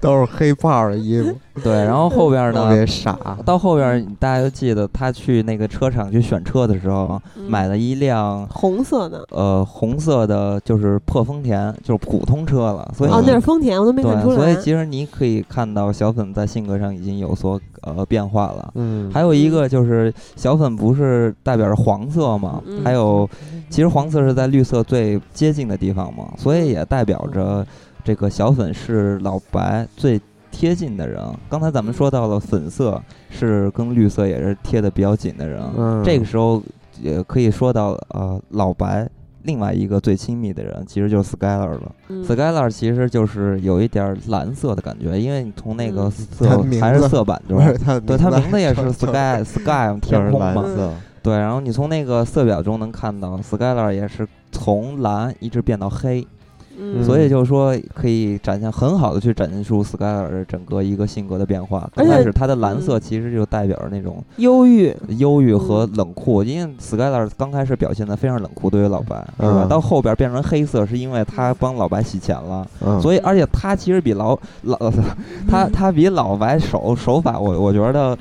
[0.14, 3.38] 都是黑豹的衣服，对，然后后边呢特别呢，傻。
[3.44, 9.24] 到后边大家都记得他去那个车厂去选车的时候，嗯买了一辆红色的。
[9.30, 14.52] 呃红色的，就是破丰田，就是普通车了，所以哦，那是丰田，我都没看出对，来。
[14.52, 18.72] 所以其实你可以看到小粉在性格上已经有所呃变化了。
[18.74, 23.28] 嗯，还有一个就是小粉不是代表着黄色嘛，嗯还有
[23.68, 27.66] 其实黄色是在绿色最接近的地方嘛，所以也代表着
[28.02, 30.18] 这个小粉是老白最
[30.50, 31.22] 贴近的人。
[31.50, 36.62] 刚才咱们说到了粉色是跟绿色也是贴的比较紧的人，嗯这个时候
[37.02, 39.06] 也可以说到呃老白。
[39.44, 41.94] 另外一个最亲密的人，其实就是 Skyler 了。
[42.08, 42.24] 嗯。
[42.24, 46.10] Skyler 其实就是有一点儿蓝色的感觉，因为你从那个嗯。
[46.10, 47.58] 色还是色板中
[48.06, 50.52] 对，它名字也是 Sky Sky 就是天空嘛。
[50.54, 56.26] 蓝色，对，然后你从那个色表中能看到，Skyler 也是从蓝一直变到黑，
[56.78, 61.88] 嗯所以就是说可以展现很好的去展现出 Skyler 的整个一个性格的变化。
[61.94, 69.62] 刚开始它的蓝色嗯其实就代表着那种忧郁，忧郁和冷酷，因为 Skyler 刚开始表现的非常冷酷，对于老白是吧？
[69.64, 72.66] 嗯到后边变成黑色，是因为他帮老白洗钱了。
[72.80, 74.76] 嗯，所以，而且他其实比老老
[75.48, 78.16] 他他比老白手手法，我我觉得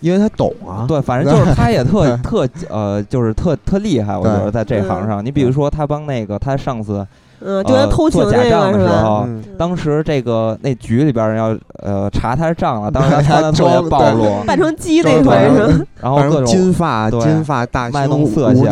[0.00, 0.84] 因为他懂啊。
[0.86, 5.24] 对，反正就是他也特特呃，就是特特厉害，我觉得在这行上。
[5.24, 7.06] 你比如说，他帮那个他上司。
[7.40, 18.64] 嗯，就跟偷情假账的时候，当时这个那局里边人要呃查他的账了，当时他 穿的特别暴露，扮成鸡那回是然后各种金发金发大卖弄色相，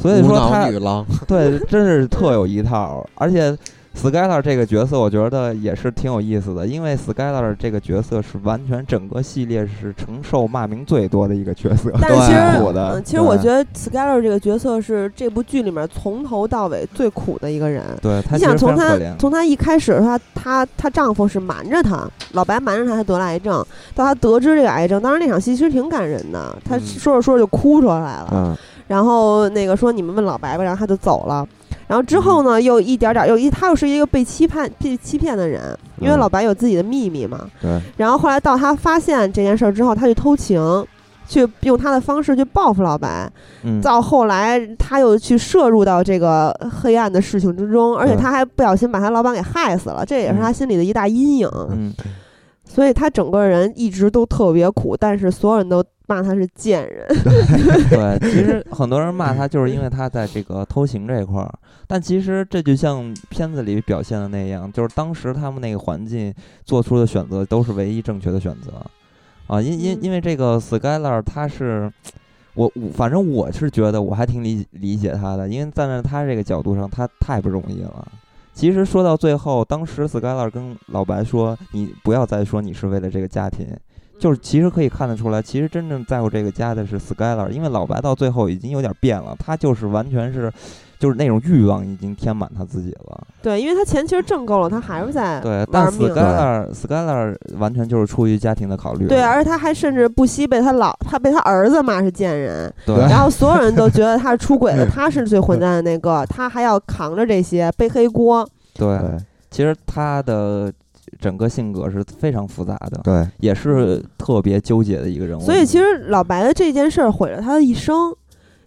[0.00, 0.68] 所以说他
[1.26, 3.56] 对真是特有一套，而且。
[3.94, 11.90] Skyler 这个角色，我觉得也是挺有意思的，因为 Skyler 这个角色是完全整个系列是承受骂名最多的一个角色。
[12.00, 17.84] 但是其实， 其实我觉得 Skyler 这个角色是这部剧里面从头到尾最苦的一个人。
[18.00, 28.28] 对，你想从他从他一开始，他她她丈夫是瞒着她，老白瞒着她，她得了癌症，到她得知这个癌症，当时那场戏其实挺感人的，她说着说着就哭出来了。
[28.32, 28.56] 嗯
[28.90, 31.46] 然后那个说你们问老白吧，然后他就走了。
[31.90, 37.50] 然后之后呢，又一点点又一，他又是一个被欺骗、被欺骗的人，因为老白有自己的秘密嘛。
[37.60, 37.80] 对。
[37.96, 40.86] 然后后来到他发现这件事儿之后，他去偷情，
[41.26, 43.28] 去用他的方式去报复老白。
[43.64, 43.80] 嗯。
[43.80, 51.50] 到后来他又去摄入到这个黑暗的事情之中，而且他还不小心把他老板给害死了，这也是他心里的一大阴影。
[51.72, 51.92] 嗯。
[52.64, 55.82] 所以他整个人一直都特别苦，但是所有人都。
[56.10, 57.06] 骂他是贱人，
[57.88, 61.54] 对，其实很多人骂他就是因为他在这个偷情这一块儿，
[61.86, 68.84] 但其实这就像片子里表现的那样，就是当时他们那个环境做出的选择都是唯一正确的选择，
[69.46, 71.88] 啊，因因因为这个 Skylar 他是，
[72.54, 78.08] 我我反正我是觉得我还挺理理解他的，因为站在他这个角度上，他太不容易了。
[78.52, 83.68] 其实说到最后，当时 Skylar 跟老白说：“你不要再说你是为了这个家庭。”
[84.20, 90.52] 就是其实可以看得出来，其实真正在乎这个家的是 Skyler，因为老白到最后已经有点变了，他就是完全是，
[90.98, 93.26] 就是那种欲望已经填满他自己了。
[93.42, 99.08] 对，因为他钱其实挣够了，他还是在对，但 Skyler Skyler 完全就是出于家庭的考虑。
[99.08, 108.46] 对，而且他还甚至不惜被他老他被他儿子骂是贱人，对，然后所有人都觉得他是出轨的， 他是最混蛋的那个，他还要扛着这些背黑锅。
[108.74, 109.00] 对，
[109.50, 110.70] 其实他的。
[111.18, 115.40] 整个性格是非常复杂的，对，也是特别纠结的一个人物。
[115.42, 118.14] 所以其实老白的这件事儿毁了他的一生。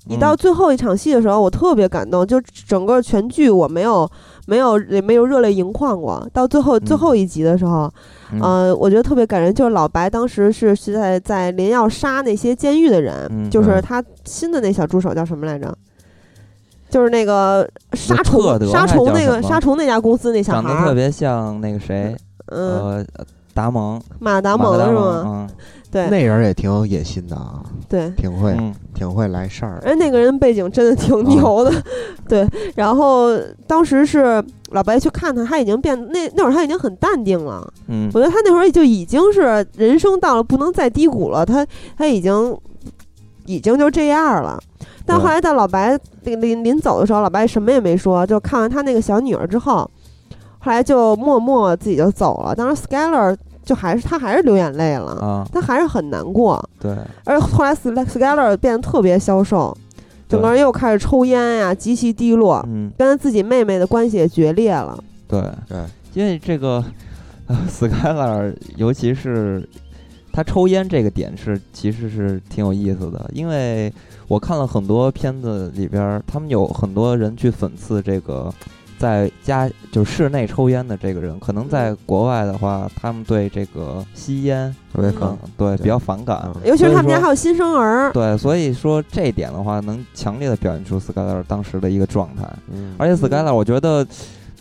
[0.06, 4.06] 你到最后一场戏的时候，我特别感动，就整个全剧我没有
[4.48, 6.28] 没有也没有热泪盈眶过。
[6.34, 7.90] 到最后最后一集的时候，
[8.34, 15.74] 嗯，我觉得特别感人，就是老白当时是是在在临要杀那些监狱的人，就是他新的那小助手叫什么来着？
[16.90, 22.14] 就是那个杀虫杀虫那个杀虫那家公司那小孩，长得特别像那个谁。
[22.54, 23.06] 呃，
[23.54, 25.24] 达蒙，马达蒙是吗？
[25.26, 25.50] 嗯，
[25.92, 28.58] 对，那人也挺有野心的啊，对，挺会，
[28.94, 29.80] 挺会来事儿。
[29.86, 31.72] 哎，那个人背景真的挺牛的，
[32.28, 32.48] 对。
[32.76, 33.38] 然后
[33.68, 37.72] 当时是老白去看他，他已经变那那会儿他已经很淡定了。
[37.88, 42.58] 嗯，我觉得他那会儿就已经是人生到了不能再低谷了，他他已经
[43.46, 44.60] 已经就这样了。
[45.06, 49.88] 但后来到老白临临走的时候，老白什么也没说，就看完他那个小女儿之后。
[50.64, 52.56] 后来就默默自己就走了。
[52.56, 56.64] 当时 Skyler 就还是他还是流眼泪了啊，他还是很难过。
[56.80, 59.78] 对，而后来 Skyler 变得特别消瘦，
[60.30, 62.66] 整个人又开始抽烟呀，极其低落。
[62.70, 64.98] 嗯，跟他自己妹妹的关系也决裂了。
[65.28, 65.78] 对对，
[66.14, 66.82] 因为这个
[67.70, 69.68] Skyler，尤其是
[70.32, 73.92] 他抽烟这个点是其实是挺有意思的，因为
[74.30, 78.50] 我看了很多片子里边，他们有很多人去讽刺这个。
[79.04, 88.14] 在家就室内抽烟的这个人，可能在国外的话，他们对这个吸烟特别反，对比较反感，尤其是他们家还有新生儿。
[88.14, 92.50] 对，所以说这一点的话，能强烈的表现出 Skyler 当时的一个状态。
[92.72, 94.08] 嗯，而且 Skyler 我觉得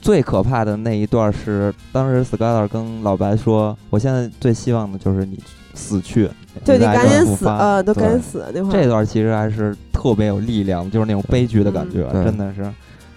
[0.00, 5.38] 最可怕的那一段是，当时 Skyler 跟老白说：“我现在最希望的就是你
[5.74, 6.28] 死去，
[6.64, 12.68] 对你赶紧死，呃，都赶紧死。”那这段其实还是特别有力量，就是那种悲剧的感觉，真的是。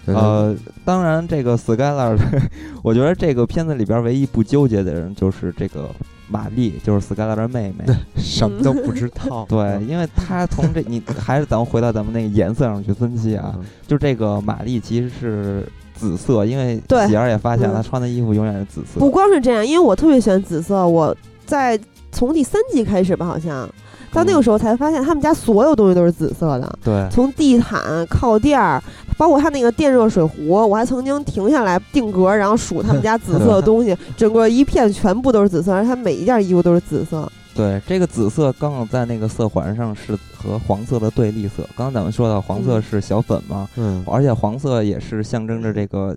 [0.06, 2.18] 呃，当然，这个 Skylar，
[2.82, 5.88] 我觉得这个片子里边唯一不纠结的人就是这个
[6.28, 7.84] 玛丽，就是 Skylar 的妹妹，
[8.16, 9.44] 什么都不知道。
[9.48, 19.00] 对，因为她从这，你还是咱们回到咱们那个颜色上去分析啊，就这个玛丽其实是紫色，因为喜儿也发现她穿的衣服永远是紫色。
[19.00, 21.78] 不光是这样，因为我特别喜欢紫色，我在
[22.12, 23.68] 从第三季开始吧，好像。
[24.16, 26.78] 到那个时候才发现，他们家所有东西都是紫色的。
[26.82, 28.82] 对，从地毯、靠垫儿，
[29.18, 37.30] 包括他那个电热水壶，我还曾经停下来定格，然后数他们家紫色的东西， 整个一片全部都是紫色，而且他每一件衣服都是紫色。
[37.54, 41.62] 对，这个紫色刚好在那个色环上是和黄色的对立色。
[41.76, 46.16] 刚刚咱们说到黄色是小粉嘛，嗯，而且黄色也是象征着这个。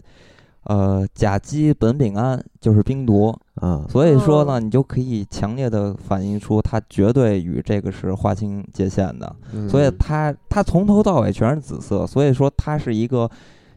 [0.65, 9.35] 呃，甲基苯丙胺就是冰毒，嗯，所以说呢，哦你就可以强烈的反映出他绝对与这个是划清界限的。
[9.53, 13.29] 嗯所以他他从头到尾全是紫色，所以说他是一个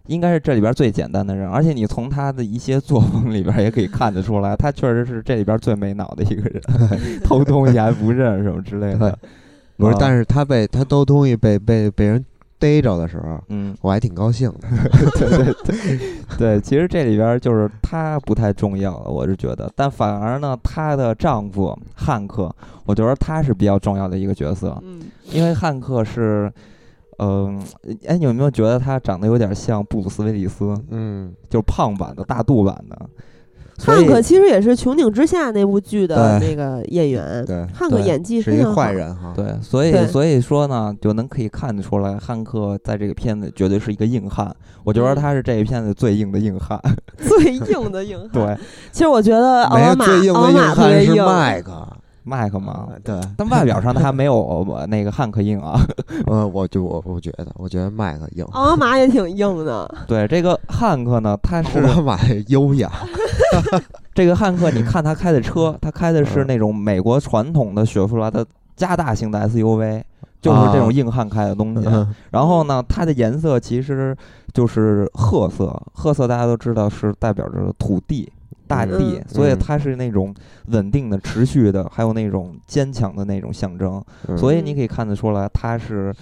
[0.07, 6.63] 应该是这里边最简单的人，而且你从他的一些作风里边也可以看得出来，他确实是这里边最没脑的一个人，
[7.23, 9.19] 偷东西还不认什么之类的。
[9.77, 12.25] 不是啊，但是他被他偷东西被被被人
[12.63, 14.69] 逮着的时候，嗯，我还挺高兴的。
[15.19, 15.99] 对对对
[16.39, 22.55] 对，其实这里边就是她不太重要了，我是觉得，但反而呢，她的丈夫汉克，
[22.87, 25.03] 我觉得他是比较重要的一个角色，嗯，
[25.33, 26.53] 因为汉克是。
[27.19, 27.63] 嗯，
[28.09, 30.75] 哎，你有没有觉得他长得有点像布鲁斯威利斯？
[30.89, 32.99] 嗯，就是胖版的大肚版的。
[33.79, 38.83] 汉克其实也是《穹顶之下》那部剧的那个演员，对，汉克演技是一非常好。
[38.83, 39.33] 坏人哈。
[39.35, 44.55] 对，所以所以说呢，就能可以看得出来，汉克在这个片子绝对是一个硬汉。
[44.85, 46.81] 我觉得嗯他是这一片子最硬的硬汉。
[47.19, 48.29] 最硬的硬汉。
[48.33, 48.59] 对，
[48.93, 51.25] 其实我觉得奥巴马，最硬的硬奥巴马特汉是别硬。
[51.25, 51.89] 麦克。
[52.25, 55.81] 麦克嘛，对，但外表上他还没有我那个汉克硬啊。
[56.27, 59.93] 呃，我就我我觉得，我觉得麦克硬，奥巴马也挺硬的。
[60.07, 62.19] 对，这个汉克呢，他是奥巴马
[62.49, 62.91] 优雅。
[64.15, 68.45] 这个汉克，你看他开的车，他开的是嗯那种美国传统的雪佛兰的
[68.77, 70.03] 加大型的 SUV，
[70.41, 71.89] 就是这种硬汉开的东西。
[71.89, 74.17] 嗯然后呢，它的颜色其实
[74.53, 78.31] 就是褐色，褐色大家都知道是代表着土地、
[78.73, 80.35] 大地，嗯所以嗯它是那种
[80.69, 84.03] 稳定的、持续的，还有那种坚强的那种象征。
[84.29, 86.15] 嗯所以你可以看得出来，他是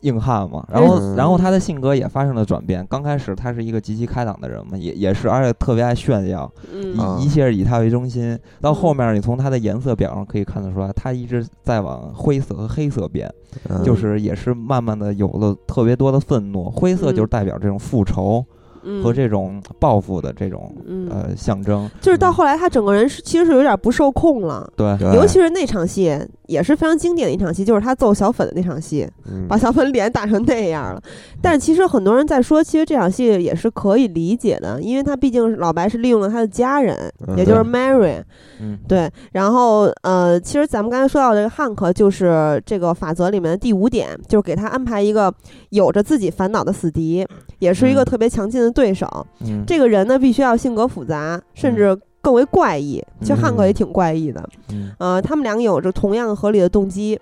[0.00, 0.66] 硬汉嘛。
[0.70, 2.86] 然后，嗯然后他的性格也发生了转变。
[2.90, 8.38] 刚开始他是一个极其开朗的人嘛，也也是，而且特别爱炫耀，一一切是以他为中心。
[8.60, 13.32] 到嗯后面，你从他的颜色表上可以看得出来，他一直在往灰色和黑色变。
[13.68, 18.54] 嗯就是也是慢慢的有了特别多的愤怒，灰色就是代表这种复仇嗯
[19.02, 21.90] 和这种报复的这种嗯呃象征。
[22.00, 24.70] 就是到后来他整个人是其实是有点不受控了。
[24.76, 31.02] 对，尤其是那场戏也是非常经典的一场戏，就是他揍小粉的那场戏，嗯把小粉脸打成那样了。
[31.40, 38.22] 但是其实很多人在说，其实这场戏也是可以理解的，因为他毕竟是老白是利用了他的家人，嗯也就是 Mary，
[38.60, 39.10] 嗯，对。
[39.32, 45.32] 然后呃，其实咱们刚才说到这个汉克，就是这个法则里面的第五点，就是给他安排一个
[45.70, 47.26] 有着自己烦恼的死敌，
[47.58, 49.26] 也是一个嗯特别强劲的对手。
[49.40, 53.02] 嗯，这个人呢，必须要性格复杂，甚至更为怪异。
[53.20, 54.48] 其实汉克也嗯挺怪异的。
[54.70, 57.18] 嗯呃，他们两个有着同样合理的动机。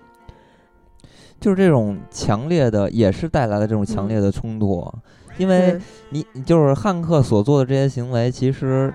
[1.39, 4.89] 就是这种强烈的，也是带来了这种强烈的冲突，
[5.37, 5.77] 因为
[6.09, 8.93] 你就是汉克所做的这些行为，其实。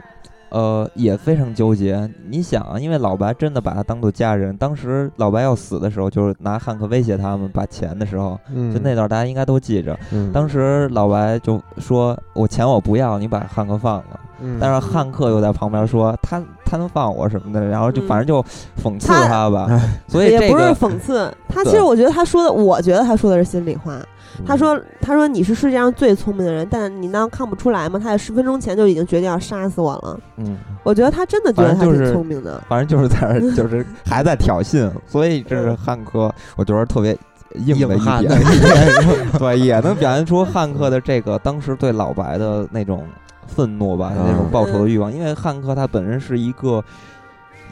[0.51, 2.09] 呃，也非常纠结。
[2.29, 4.57] 你想啊，因为老白真的把他当做家人。
[4.57, 9.99] 当时老白要死的时候，就是拿汉克威胁他们把钱的时候，嗯就那段大家应该都记着。
[10.13, 18.41] 嗯当时老白就说：“我钱我不要，你把汉克放了。”嗯但是汉克又在旁边说：“他他能放我什么的。”然后就嗯反正就
[18.83, 19.69] 讽刺他他吧。
[20.07, 24.01] 所以也不是讽刺他，其实我觉得他说的，我觉得他说的是心里话。
[24.41, 27.99] 嗯他说：“他说你是世界上最聪明的人，但你难道看不出来吗？
[27.99, 30.21] 他在十分钟前就已经决定要杀死我了。
[30.37, 32.63] 嗯，我觉得他真的觉得他是聪明的。
[32.69, 37.17] 反正就是在那儿就是还在挑衅，所以这是汉克，我觉得特别
[37.55, 38.41] 硬的一点
[39.39, 43.05] 对，也能表现出汉克的这个当时对老白的那种
[43.47, 45.13] 愤怒吧，那种嗯报仇的欲望。
[45.13, 46.85] 因为汉克他本身是一个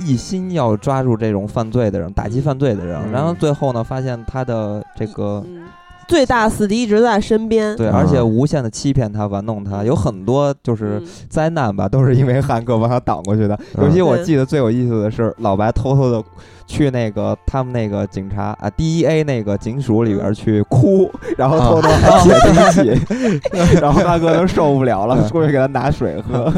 [0.01, 5.45] 一心要抓住这种犯罪的人，打击犯罪的人，嗯然后最后呢，发现他的这个。
[6.07, 7.77] 嗯，最大死敌一直在身边。
[7.77, 11.07] 对，嗯而且无限的欺骗他、玩弄他，有很多就是嗯。
[11.29, 13.59] 灾难吧，都是因为汉克帮他挡过去的。
[13.77, 13.85] 嗯。
[13.85, 16.23] 尤其我记得最有意思的是，老白偷偷的
[16.67, 23.01] 去那个他们那个警察啊 DEA 那个警署里边去哭，然后偷偷还写东西，
[23.81, 26.53] 然后汉克都受不了了，出去给他拿水喝。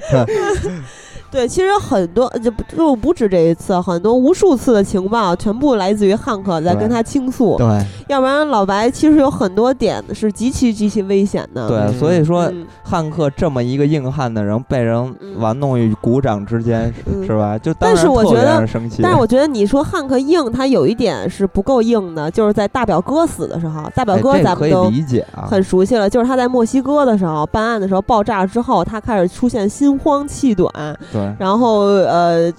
[1.31, 7.57] 对，其实很多就不就不止这一次，很多无数次的情报全部来自于汉克在跟他倾诉。
[7.59, 11.69] 对，要不然老白其实有很多点是极其极其危险的。
[11.69, 17.59] 对，嗯所以说嗯汉克这么一个硬汉的人，被人嗯玩弄于股掌之间，嗯是吧？
[17.59, 19.03] 就当但然特别是我觉得让人生气。
[19.03, 30.73] 但是我觉得你说汉克硬，他有一点是不够硬的，就是在大表哥死的时候，大表哥咱们都理解啊，很熟悉了，就是他在墨西哥的时候办案的时候爆炸之后，他开始出现心慌气短，
[31.13, 31.18] 对。
[31.39, 32.53] 然后呃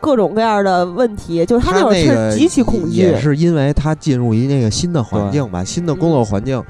[0.00, 2.96] 各种各样的问题，就是他那会儿那个是极其恐惧。
[2.96, 6.62] 也，是因为他进入一那个新的环境吧，新的工作环境，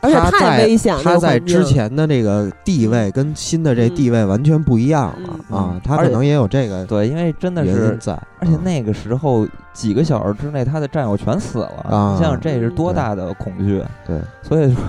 [0.00, 1.02] 而且太他在危险了。
[1.02, 12.12] 他在之前的这个地位跟新的这地位完全不一样了嗯啊他可能也有这个对，因为真的原是因在，啊而且那个时候几个小时之内，他的战友全死了，啊。
[12.14, 12.96] 你想想这是多对。
[12.96, 13.82] 大的恐惧？
[14.06, 14.82] 对，所以说，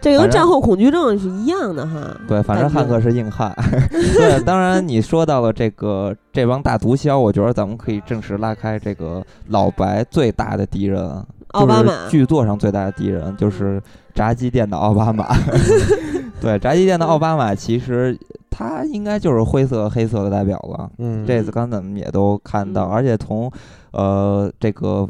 [0.00, 2.16] 这个跟战后恐惧症是一样的哈。
[2.26, 3.54] 对，反正汉克是硬汉。
[3.90, 13.82] 对，当然你说到了这个这帮大毒枭，我觉得咱们可以正式拉开这个老白最大的敌人，奥巴马就是剧作上最大的敌人就是
[14.14, 15.26] 炸鸡店的奥巴马。
[16.40, 20.90] 对，炸鸡店的奥巴马其实他应该就是灰色黑色的代表了。
[20.96, 23.50] 嗯，这次刚咱们也都看到，嗯而且从
[23.92, 25.06] 呃这个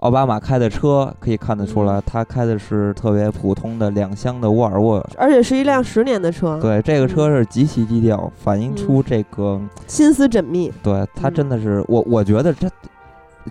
[0.00, 2.02] 奥巴马开的车可以看得出来，嗯。
[2.06, 5.06] 他开的是特别普通的两厢的沃尔沃。
[5.16, 9.04] 而且是一辆十年的车，对，这个车是极其低调，反映出嗯。
[9.06, 10.72] 这个，心思缜密。
[10.82, 11.34] 对他嗯。
[11.34, 12.68] 真的是我，我觉得这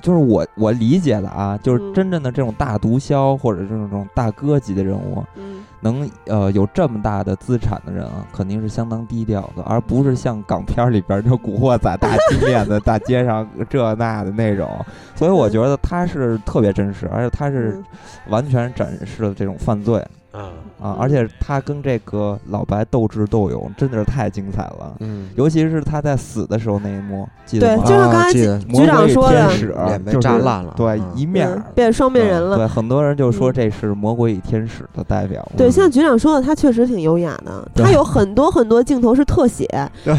[0.02, 1.94] 就是我我理解的啊，就是嗯。
[1.94, 14.70] 真正的这种大毒枭或者是这种大哥级的人物，嗯，能呃有这么大的资产的人啊，肯定是相当低调的，而不是像港片儿里边儿就古惑仔大金链子 大街上这那的那种。
[15.16, 17.84] 所以我觉得他是特别真实，而且他是嗯。
[18.30, 20.00] 完全展示了这种犯罪。
[20.32, 24.96] 啊，啊，而且他跟这个老白斗智斗勇，真的是太精彩了。
[25.00, 27.84] 嗯，尤其是他在死的时候那一幕，记得吗？
[27.86, 29.52] 对就像刚才局长说的
[29.88, 32.58] 脸被炸烂了对嗯，一面变双面人了。
[32.58, 35.46] 对，很多人就说嗯这是魔鬼与天使的代表。
[35.58, 37.68] 对，嗯像局长说的，他确实挺优雅的。
[37.76, 39.68] 他有很多很多镜头是特写，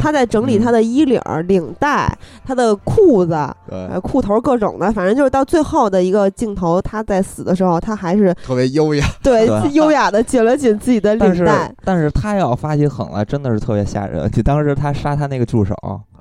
[0.02, 2.12] 他在整理嗯他的衣领儿、领带、
[2.44, 3.36] 他的裤子、
[4.02, 14.30] 裤头各种的，反正就是到最后的一个镜头，他在死的时候，他还是特别优雅，对对 优雅的进了紧自己的但是领带，但是他要发起狠来，真的是特别吓人。
[14.30, 15.74] 就当时他杀他那个助手，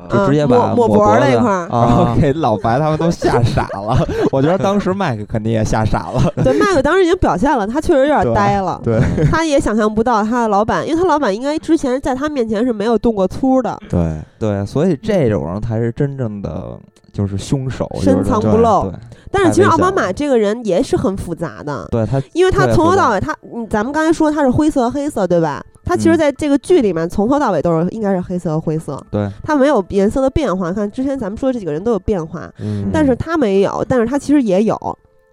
[0.09, 1.67] 就嗯直接把抹脖脖子那块儿。
[1.69, 3.97] 然后啊给老白他们都吓傻了。
[4.31, 6.21] 我觉得当时麦克肯定也吓傻了。
[6.43, 8.79] 对，麦克当时已经表现了，他确实有点呆了。
[8.83, 8.99] 对
[9.29, 16.77] 他也想象不到他的老板，因为他老板应该之前在他面前是没有动过粗的，对，对，所以这种人才是真正的
[17.13, 18.91] 就是凶手，深藏不露
[19.31, 25.63] 但是其实奥巴马这个人也是很复杂的，对他因为他从头到尾，他嗯，咱们刚才说他是灰色黑色，对吧？
[25.85, 30.71] 他其实嗯在这个剧里面从头到尾都是应该是黑色和灰色，对他没有颜色的变化。
[30.71, 34.75] 看之前咱们说这几个人都有变化，嗯但是他没有，但是他其实也有，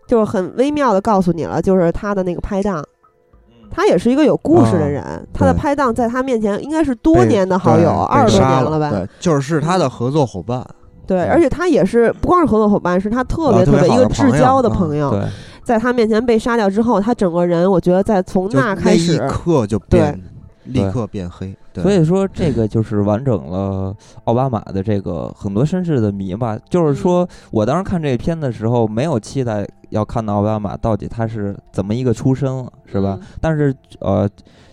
[0.06, 2.84] 就是很微妙的告诉你了，就是他的那个拍档。
[3.68, 5.02] 他也是一个有故事的人，
[5.34, 8.90] 他的拍档在他面前应该是多年的好友，二十多年了吧？
[8.90, 10.64] 对，就是是他的合作伙伴，
[11.06, 15.10] 对，而且他也是不光是合作伙伴，是他特别啊特别别一个至交的朋友。
[15.10, 15.22] 对
[15.64, 20.22] 在他面前被杀掉之后，他整个人，我觉得在从就那开始一，刻就对变，
[20.66, 23.92] 立刻变黑，所以说，这个就是完整了
[24.26, 26.56] 奥巴马的这个很多身世的谜吧。
[26.70, 33.18] 就是说我当时看这个片的时候，没有期待要看到奥巴马到底他是怎么一个出身，是吧？
[33.20, 34.28] 嗯但是呃，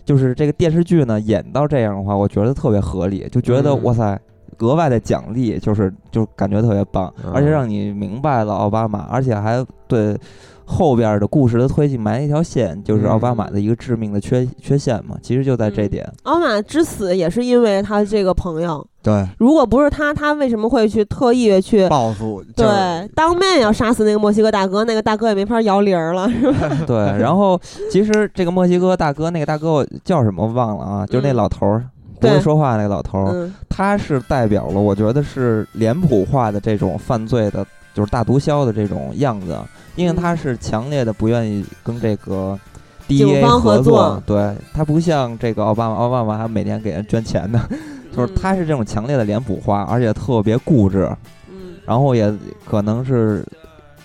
[0.05, 4.19] 就是这个电视剧呢演到这样的话，我觉得特别合理，就觉得、嗯哇塞。
[4.59, 10.17] 额外的奖励就是就感觉特别棒，嗯而且让你明白了奥巴马，而且还对
[10.65, 15.17] 后边的故事的推进埋了一条线，就是奥巴马的一个致命的缺缺陷嘛。
[15.21, 21.87] 其实就在这嗯点，奥巴马之死也是因为他这个朋友，对如果不是他，他为什么会去特意去？
[21.89, 22.65] 报复，对，
[23.13, 26.69] 当面要杀死那个墨西哥大哥，那个大哥也没法摇铃儿了，是吧？
[26.87, 27.59] 对，然后
[27.91, 31.83] 其实这个墨西哥大哥，那个大哥我叫什么忘了啊，就是那嗯老头儿，
[32.29, 33.33] 不会说话那个老头
[33.69, 39.57] 他是代表了我觉得是脸谱化的这种犯罪的，就是大毒枭的这种样子，
[39.95, 42.59] 因为嗯他是强烈的不愿意跟这个。
[43.05, 47.67] 警 DEA 方合合作对他不像这个奥巴马，奥巴马还每年给人捐钱呢，
[48.15, 51.07] 就是嗯他是这种强烈的脸谱化，而且特别固执，
[51.51, 52.33] 嗯，然后也
[52.65, 53.45] 可能是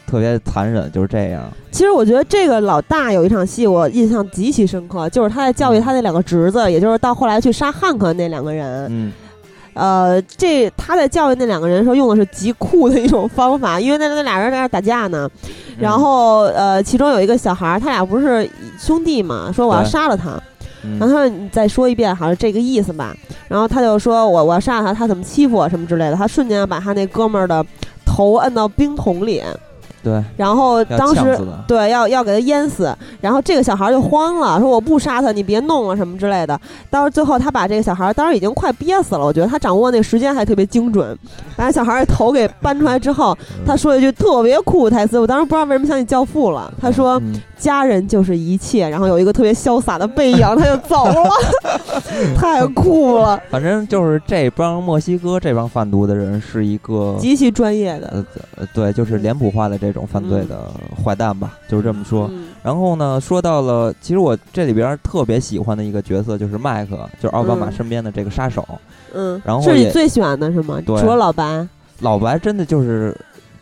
[0.09, 1.43] 特别残忍，就是这样。
[1.71, 8.87] 其实我觉得这个老大有一场戏我印象极其深刻，就是他在教育他那两个侄子，也就是到后来去杀汉克那两个人。
[8.91, 9.13] 嗯，
[9.75, 15.29] 呃，这他在教育那两个人的时候用的是极酷的一种方法，因为那那俩人在那打架呢，
[15.79, 18.49] 然后呃，其中有一个小孩儿，他俩不是
[18.81, 20.31] 兄弟嘛，说我要杀了他，
[20.83, 20.99] 嗯。
[20.99, 23.15] 然后他说你再说一遍，好像这个意思吧。
[23.47, 27.65] 然后他就说我我要杀了他，他怎么欺负我什么之类的，他瞬间把他那哥们儿的
[28.05, 29.43] 头摁到冰桶里，
[30.09, 36.59] 对，然后当时对要要给他淹死，然后这个小孩就慌了，说我不杀他，你别弄了什么之类的。
[36.91, 41.17] 到时最后他把这个小孩当时已经快憋死了，我觉得他掌握那个时间还特别精准，
[41.57, 43.37] 把小孩的头给搬出来之后，
[43.67, 47.19] 他说一句特别酷的台词，我当时不知道为什么想起《教父》了，他说。
[47.21, 51.31] 嗯家人就是一切，然后有一个特别潇洒的背影，他就走了，
[52.37, 58.25] 太酷了，反正就是这帮墨西哥这帮贩毒的人是一个极其专业的。
[58.73, 60.71] 对，就是脸谱化的这种犯罪的
[61.05, 62.29] 坏蛋吧，就是这么说。
[62.31, 62.49] 嗯。
[62.63, 67.73] 然后呢，说到了，其实我这里边特别喜欢的一个角色就是麦克，就是奥巴马嗯。
[67.73, 68.67] 身边的这个杀手。
[69.15, 70.81] 嗯，然后是你最喜欢的是吗？
[70.85, 71.01] 对。
[71.01, 71.67] 除了老白，
[72.01, 73.17] 老白真的就是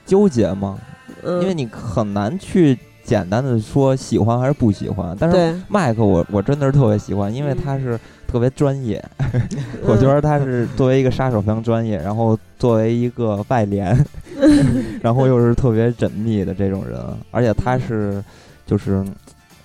[0.04, 0.78] 纠结嘛，
[1.22, 2.76] 嗯，因为你很难去
[3.06, 5.16] 简单的说喜欢还是不喜欢。
[5.18, 9.02] 但是对，麦克我我真的是特别喜欢，因为嗯他是特别专业，
[9.86, 13.96] 我觉得他是作为一个杀手非常专业，然后作为一个外联，
[15.00, 17.00] 然后又是特别缜密的这种人，
[17.30, 18.22] 而且他是
[18.66, 19.04] 就是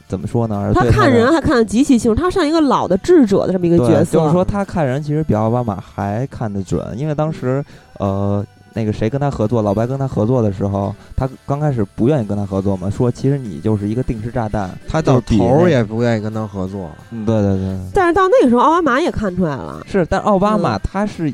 [0.07, 0.71] 怎么说呢？
[0.75, 7.63] 他看人还看得极其清楚，他像一个老的智者的这么一个角色，就是说他看人其实比奥巴马还看得准，因为当时
[7.97, 14.69] 呃那个谁跟他合作，老白跟他合作的时候，他刚开始不愿意跟他合作嘛，说其实你就是一个定时炸弹。
[14.87, 16.89] 他到头儿也不愿意跟他合作。
[17.11, 21.33] 嗯，对对对，但是到那个时候，奥巴马也看出来了，是，但奥巴马嗯他是。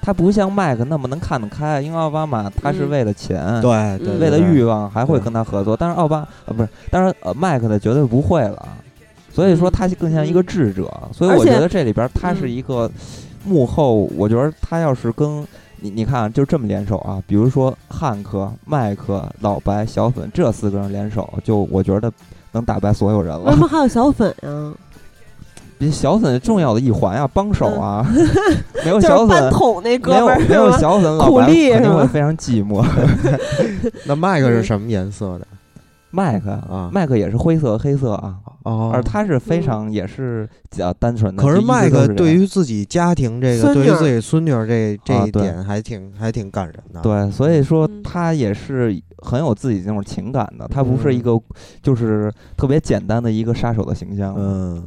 [0.00, 8.68] 他不像麦克那么能看得开，因为奥巴马他是嗯为了钱，对对，为了欲望还会跟他合作，但是奥巴呃不是，但是呃麦克的绝对不会了，
[9.30, 12.90] 所以说嗯他更像一个智者，所以我觉得这里边他是嗯一个
[13.44, 15.46] 幕后，我觉得他要是跟
[15.80, 22.12] 你你看啊就这么联手啊，比如说汉克、麦克、老白、小粉这四个人联手，就我觉得
[22.52, 23.44] 能打败所有人了。
[23.44, 24.72] 为什么 还有小粉呀？
[25.78, 28.04] 比小粉重要的一环啊，帮手啊，
[28.84, 29.48] 没有 小粉。
[29.52, 32.84] 桶那没哥们儿，有没有小粉，老白肯定会非常寂寞。
[34.04, 35.46] 那麦克是嗯什么颜色的？
[36.10, 41.42] 麦克啊麦克也是灰色、黑色啊，哦而他是非常也是比较单纯的。
[41.42, 47.00] 可是麦克对于自己家庭这个，对于自己孙女儿这这一点还挺还挺感人的。
[47.02, 51.40] 对，所以说嗯他也是很有自己那种情感的，他不是一嗯个
[51.82, 54.34] 就是特别简单的一个杀手的形象。
[54.38, 54.82] 嗯，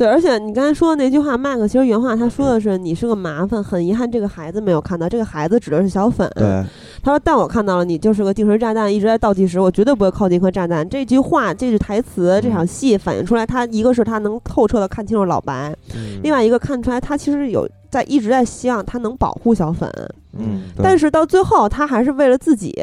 [0.00, 5.06] 对，而且你刚才说的那句话，麦克其实原话他说的是：“你是个麻烦，很遗憾这个孩子没有看到。
[5.06, 6.26] 这个孩子指的是小粉。
[6.36, 6.64] 对，
[7.02, 19.86] 他说：“但我看到了，你就是个定时炸弹，一直在倒计时，我绝对不会靠近一颗炸弹。”这句话，这句台词，这嗯场戏反映出来，他一个是他能透彻的看清楚老白，嗯另外一个看出来他其实有在一直在希望他能保护小粉，
[20.32, 22.74] 嗯，但是到最后他还是为了自己，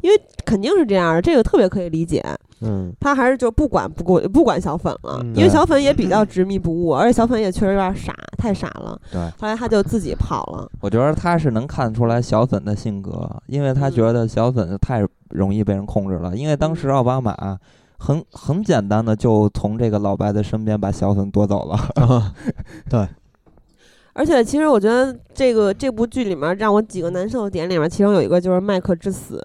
[0.00, 2.24] 因为肯定是这样的，这个特别可以理解。
[2.62, 9.00] 嗯他还是就不管不顾不管小粉了，嗯因为小粉也比较执迷不悟，而且小粉也确实有点傻，太傻了。
[9.10, 10.68] 对，后来他就自己跑了。
[10.80, 16.36] 我觉得他是能看出来小粉的性格，因为他嗯觉得小粉太容易被人控制了。
[16.36, 17.58] 因为当时奥巴马
[17.98, 22.32] 很很简单的就从这个老白的身边把小粉夺走了。
[22.90, 23.08] 对，
[24.12, 29.38] 而且其实我觉得这个这部剧里面让我几个难受的点里面，其中有一个就是麦克之死，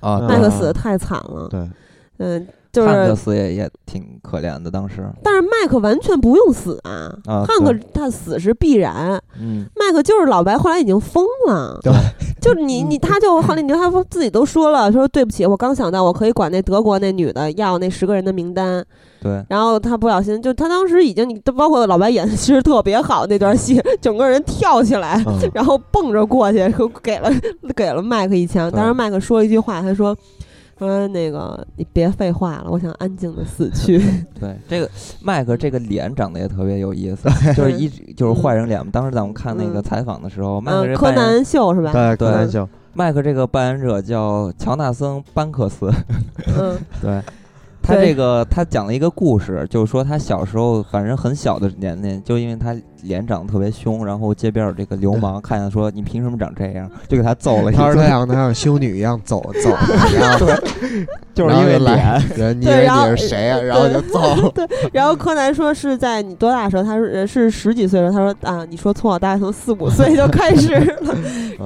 [0.00, 1.46] 啊，嗯麦克死的太惨了。
[1.48, 1.70] 对，
[2.18, 5.04] 嗯，就汉克也也挺可怜的，当时。
[5.22, 9.20] 但是麦克完全不用死啊，啊汉克他死是必然。
[9.40, 11.78] 嗯，麦克就是老白，后来已经疯了。
[11.82, 11.92] 对，
[12.40, 18.84] 就是你你他就后来你他说自己都说了，说对不起，我刚想到我可以管那德国那女的要那十个人的名单，
[19.20, 26.58] 对，然后他不小心就他当时已经你都包括老白演的其实特别好那段戏，整个人跳起来，嗯然后蹦着过去，
[27.02, 27.30] 给了
[27.74, 28.70] 给了麦克一枪。
[28.70, 30.16] 当时麦克说了一句话，他说。
[30.86, 33.98] 说那个，你别废话了，我想安静的死去。
[34.38, 34.88] 对，这个
[35.20, 38.90] 麦克这个脸长得也特别有意思， 就是一 就是坏人脸嘛。
[38.92, 41.92] 当时咱们看那个嗯采访的时候，麦克嗯，柯南秀是吧？
[41.92, 45.90] 对，柯对南秀，麦克这个扮演者叫乔纳森·班克斯，
[46.58, 47.20] 嗯对。
[47.82, 59.70] 他这个，他讲了一个故事，就是说他小时候，反正很小的年龄，就因为他脸长得特别凶，然后街边有这个流氓看见说你凭什么长这样，就给他揍了一他说他顿，想 他像修女一样走走，
[60.18, 60.46] 然后
[61.34, 62.22] 就是因为脸。
[62.36, 63.58] 人你你是谁啊？
[63.60, 66.82] 然后就揍，对然后柯南说是在你多大的时候？
[66.82, 68.22] 他说呃是十几岁的时候。
[68.22, 71.14] 他说啊，你说错了，大概从四五岁就开始了。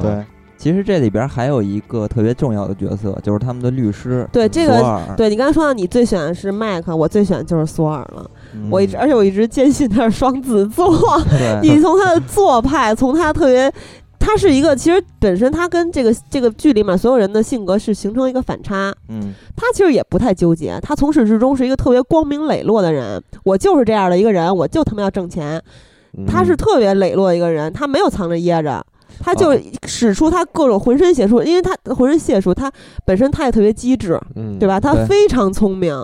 [0.00, 0.24] 对，
[0.58, 5.00] 其实这里边还有一个特别重要的角色，就是他们的律师对这个。
[5.16, 8.30] 对你刚才说到你最喜欢的是麦克，我最喜欢就是索尔了。
[8.54, 10.90] 嗯我一直，而且我一直坚信他是双子座。
[11.62, 13.70] 你从他的做派，从他特别，
[14.18, 18.94] 他是一个其实本身他跟这个这个剧里面所有人的性格是形成一个反差。
[19.08, 23.22] 嗯他其实也不太纠结，他从始至终是一个特别光明磊落的人。
[23.44, 25.62] 我就是这样的一个人，我就他妈要挣钱。
[26.26, 28.82] 他是特别磊落的一个人，他没有藏着掖着。
[29.20, 32.70] 他就哦使出他各种浑身解数，因为他浑身解数，他
[33.04, 34.78] 本身他也特别机智，嗯，对吧？
[34.78, 35.94] 他非常聪明，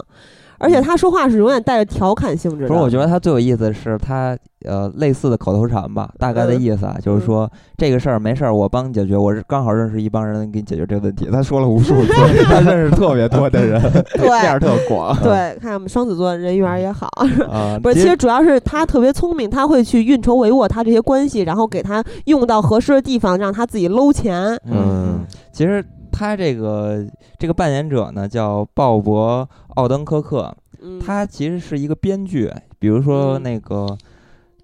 [0.63, 2.69] 而且他说话是永远带着调侃性质的。
[2.69, 11.29] 不是，我觉得他最有意思的是他呃类似的口头禅吧，大概的嗯意思啊，就是说这个事儿没事儿，我帮你解决，我是刚好认识一帮人给你解决这个问题。
[11.33, 12.13] 他说了无数次，
[12.47, 13.83] 他认识特别多的人，
[14.15, 15.17] 对面儿特广。
[15.21, 17.09] 对，看我们双子座人缘也好，
[17.51, 24.57] 啊，不是，其实主要是他特别聪明，他会去运筹帷幄他这些关系，然后给他用到合适的地方，让他自己搂钱。
[24.71, 27.05] 嗯，其实他这个
[27.39, 29.43] 这个扮演者呢叫鲍勃·
[29.77, 33.97] 奥登科克，嗯，他其实是一个编剧，比如说嗯那个。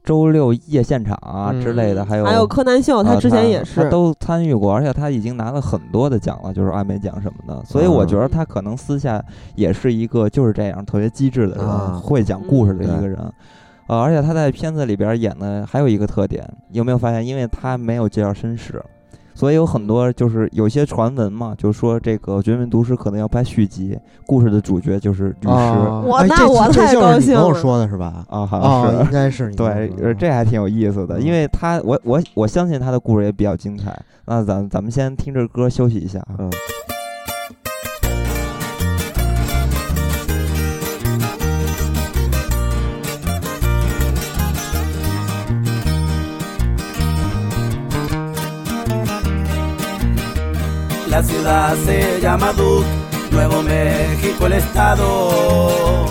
[0.05, 7.63] 周六夜现场啊之类的，嗯还有还有柯南秀，啊他之前也他是，都参与过，而且他已经拿了很多的奖了，就是艾美奖什么的。
[7.67, 9.23] 所以我觉得嗯他可能私下
[9.55, 13.19] 也是一个就是这样特别机智的人，啊会讲故事的嗯一个人。
[13.89, 17.27] 呃，而且他在片子里边演的还有一个特点，有没有发现？
[17.27, 18.83] 因为他没有介绍身世，
[19.39, 28.27] 所以有很多就是有些传闻嘛，就说这个《绝命毒师》可能要拍续集，故事的主角就是律师啊我那我太这就是你跟我高兴了说的是吧？
[28.29, 29.05] 啊，好哦，像是。
[29.05, 33.97] 应该是你对，这还挺有意思的，嗯因为他，我我我相信他的故事也比较精彩。
[34.25, 36.35] 那咱咱们先听着歌休息一下啊。
[36.41, 36.51] 嗯
[51.09, 52.87] La ciudad se llama Duke,
[53.31, 56.07] Nuevo México el estado.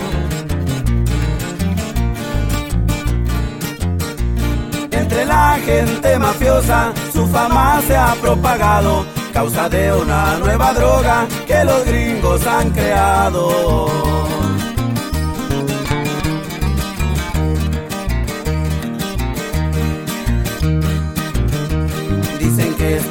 [4.91, 11.63] Entre la gente mafiosa su fama se ha propagado, causa de una nueva droga que
[11.63, 13.87] los gringos han creado.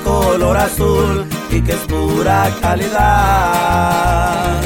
[0.04, 4.60] Color azul y que es pura calidad.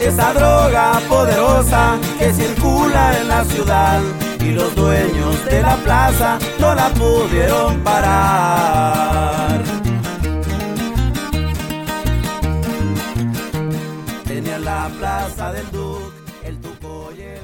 [0.00, 4.00] Esa droga poderosa que circula en la ciudad
[4.38, 9.62] y los dueños de la plaza no la pudieron parar.
[14.24, 15.93] Tenían la plaza del Duque,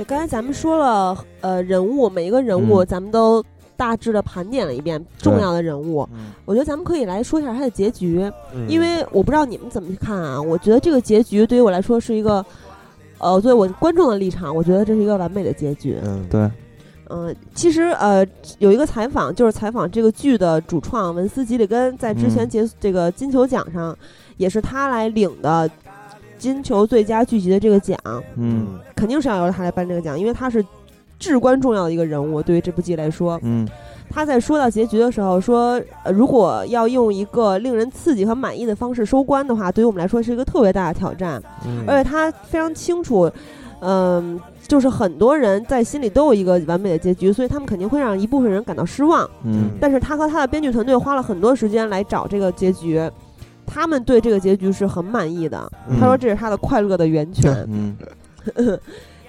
[0.01, 3.45] 对，刚才咱们说了，呃，人物每一个人物，嗯咱们都
[3.77, 6.09] 大致的盘点了一遍重要的人物。
[6.15, 8.23] 嗯我觉得咱们可以来说一下他的结局，
[8.55, 10.41] 嗯因为我不知道你们怎么看啊。
[10.41, 12.43] 我觉得这个结局对于我来说是一个，
[13.19, 15.99] 呃，作为我观众的立场，我觉得这是一个完美的结局。
[16.03, 16.51] 嗯，对，
[17.11, 18.27] 嗯、其实呃，
[18.59, 23.95] 有一个采访，就是采访这个剧的主创文斯吉里根，在之前嗯结、这个金球奖上，
[24.39, 25.71] 也是他来领的
[26.41, 27.97] 金球最佳剧集的这个奖。
[28.37, 30.65] 嗯肯定是要由他来颁这个奖，因为他是
[31.19, 32.43] 至关重要的一个人物。
[32.43, 33.69] 对于这部剧来说，嗯
[34.13, 41.41] 他在说到结局的时候说，呃，如果要用一个令人刺激和满意的方式收官的话，对于我们来说是一个特别大的挑战。
[41.65, 43.31] 嗯而且他非常清楚，
[43.81, 49.29] 嗯、就是很多人在心里都有一个完美的结局，所以他们肯定会让一部分人感到失望。
[49.45, 53.01] 嗯但是他和他的编剧团队花了很多时间来找这个结局。
[53.73, 57.65] 他们对这个结局是很满意的，他说这是他的快乐的源泉。
[57.69, 57.97] 嗯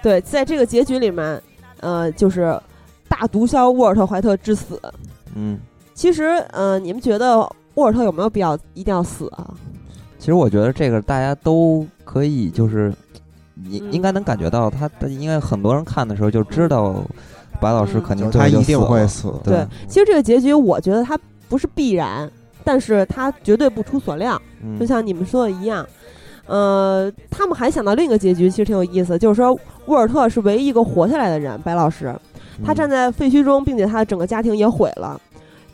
[0.02, 1.40] 对，在这个结局里面，
[1.80, 2.58] 呃，就是
[3.08, 4.80] 大毒枭沃尔特·怀特致死。
[5.36, 5.58] 嗯。
[5.94, 7.38] 其实，呃，你们觉得
[7.74, 9.54] 沃尔特有没有必要一定要死啊？
[10.18, 12.92] 其实我觉得这个大家都可以，就是
[13.54, 17.04] 你嗯应该能感觉到他，他应该很多人看的时候就知道
[17.60, 19.32] 白老师嗯肯定就是他一定会死。
[19.44, 21.18] 对，其实这个结局我觉得他
[21.48, 22.28] 不是必然，
[22.64, 25.86] 但是它绝对不出所料，嗯就像你们说的一样。
[26.46, 29.56] 呃，他们还想到另一个结局，其实挺有意思，就是说
[29.86, 32.14] 沃尔特是唯一一个活下来的人，白老师，
[32.64, 35.18] 他嗯站在废墟中，并且他的整个家庭也毁了。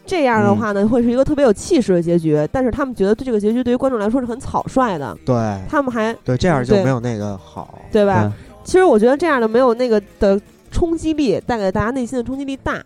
[0.05, 2.47] 这样的话呢，会是一个特别有气势的结局。
[2.53, 5.34] 但是他们觉得对这个结局对于观众来说是很草率的，对
[5.68, 7.78] 他们还对，这样就没有那个好。
[7.91, 8.30] 对吧？
[8.62, 10.39] 其实我觉得这样的没有那个的
[10.70, 12.82] 冲击力，带给大家内心的冲击力大。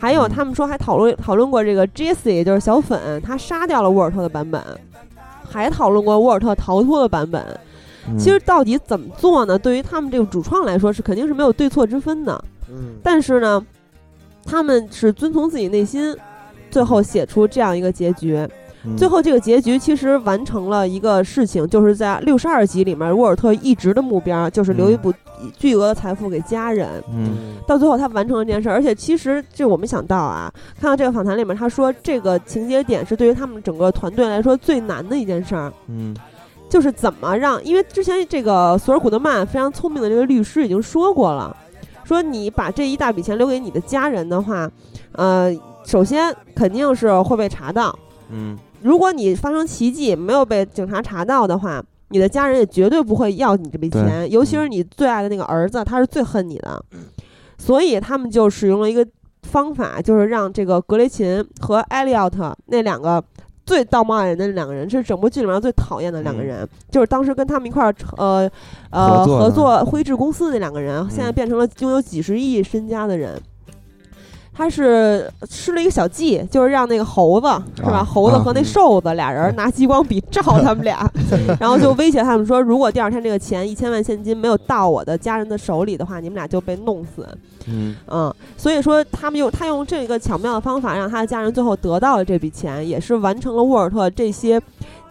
[0.00, 4.60] 还有嗯他们说还讨论讨论过这个 Jesse，也就是小粉，他杀掉了沃尔特的版本，
[5.48, 7.42] 还讨论过沃尔特逃脱的版本。
[8.08, 9.58] 嗯其实到底怎么做呢？
[9.58, 12.44] 对于他们这个主创来说是肯定是没有对错之分的。
[12.68, 13.64] 嗯，但是呢，
[14.44, 16.16] 他们是遵从自己内心，
[16.70, 18.48] 最后写出这样一个结局。
[18.84, 18.96] 嗯。
[18.96, 25.12] 最后这个结局其实完成了一个事情，就是在六十二集里面，沃尔特一直的目标就是留一部
[25.58, 26.88] 巨额的财富给家人。
[27.12, 27.56] 嗯。
[27.66, 35.72] 到最后他完成了这件事儿，而且其实这我没想到啊，看到这个访谈里面他说这个情节点是对于他们整个团队来说最难的一件事儿。
[35.88, 36.16] 嗯。
[36.68, 41.56] 就是怎么让，因为之前这个索尔古德曼非常聪明的这个律师已经说过了，
[42.04, 44.70] 说你把这一大笔钱留给你的家人的话，
[45.10, 45.52] 呃，
[45.84, 47.98] 首先肯定是会被查到，
[48.30, 56.82] 嗯如果你发生奇迹没有被警察查到的话，你的家人也绝对不会要你这笔钱，尤其是你最爱的那个儿子，他是最恨你的，
[57.58, 59.06] 所以他们就使用了一个
[59.42, 63.22] 方法，就是让这个格雷琴和艾利奥特那两个。
[63.66, 68.50] 最道貌岸然的两个人是整部剧里面最讨厌的两个人，就是当时跟他们一块儿呃
[68.90, 73.40] 呃合作的合作徽制公司那两个人，现在嗯变成了拥有几十亿身家的人。
[74.52, 77.46] 他是施了一个小计，就是让那个猴子
[77.76, 77.98] 是吧？
[77.98, 81.10] 啊猴子和那嗯瘦子俩人拿激光笔照 他们俩，
[81.58, 87.26] 然后就威胁他们说，如果第二天这个钱一千万现金没有到我的家人的手里的话，你们俩就被弄死。
[87.66, 94.58] 嗯嗯，所以说他们用他用这个巧妙的方法，让他的家人最后得到了这笔钱，也是完成了沃尔特这些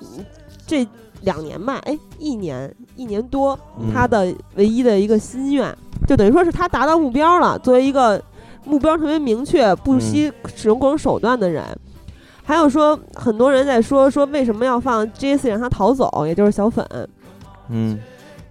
[0.02, 0.26] 嗯
[0.68, 0.86] 这
[1.22, 5.74] 两年吧，哎，一年一年多，嗯他的唯一的一个心愿，
[6.08, 7.58] 就等于说是他达到目标了。
[7.60, 8.22] 作为一个
[8.70, 11.66] 目标特别明确、不惜使用各种手段的人。
[12.44, 15.50] 还有说，很多人在说说为什么要放 J.C.
[15.50, 16.86] 让他逃走，也就是小粉。
[17.70, 17.98] 嗯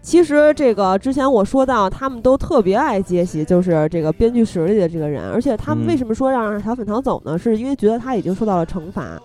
[0.01, 5.31] 其实这个之前我说到，他们都特别爱杰西，就是这个编剧室里的这个人。
[5.31, 7.37] 而且他们嗯为什么说让小粉逃走呢？
[7.39, 9.21] 是因为觉得他已经受到了惩罚。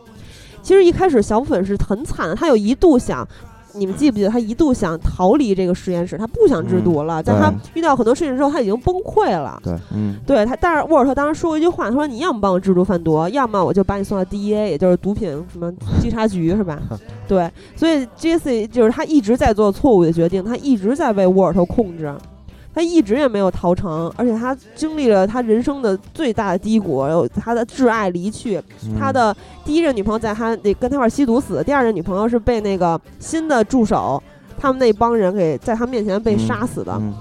[0.61, 3.25] 其实一开始小粉是很惨的，他有一度想，
[3.75, 7.21] 你们记不记得他一度想逃离这个实验室，他不想制毒了。
[7.21, 9.59] 在他遇到很多事情之后，他已经崩溃了。
[9.63, 15.71] 对，嗯对他，但是沃尔特当时说过一句话，他说：“你要么帮我制毒贩毒，要么我就把你送到 DEA，也就是毒品什么
[16.01, 16.79] 稽查局，是吧？
[17.27, 22.13] ”对，所以 Jesse 就是他一直在做错误的决定，他一直在被沃尔特控制，
[22.73, 34.21] 他一直也没有逃成，而且他经历了他人生的最大的低谷，有他的挚爱离去，嗯他的第一任女朋友在他那跟他一块儿吸毒死，第二任女朋友是被那个新的助手。
[34.55, 37.13] 他们那帮人给在他面前被杀死的，嗯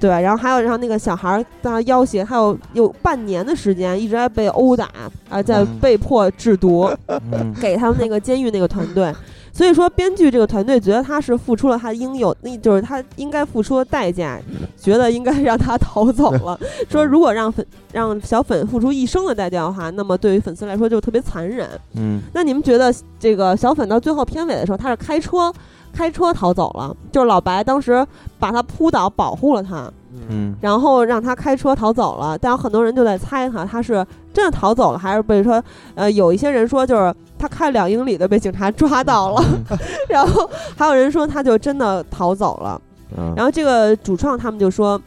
[0.00, 4.88] 对，然后还有让那个小孩他要挟，还有有半年的时间一直在被殴打，
[5.28, 9.14] 啊，在嗯被迫制毒，嗯给他们那个监狱那个团队。
[9.60, 14.40] 所以说，编剧这个团队觉得他是付出了他应有，那就是他应该付出的代价，
[14.74, 16.58] 觉得应该让他 逃走了。
[16.88, 21.68] 说如果让粉让小粉付出一生的代价的话，那么对于粉丝来说就特别残忍。
[21.94, 25.52] 嗯那你们觉得这个小粉到最后片尾的时候，他是开车
[25.92, 28.06] 开车逃走了，就是老白当时
[28.38, 29.92] 把他扑倒保护了他，
[30.30, 32.38] 嗯然后让他开车逃走了。
[32.38, 35.62] 但有很多人就在猜他他是真的逃走了，还是被说
[35.96, 39.42] 呃有一些人说就是他开两英里的被警察抓到了，
[40.06, 42.80] 然后还有人说他就真的逃走了。
[43.16, 43.32] 嗯。
[43.34, 45.00] 然后这个主创他们就说，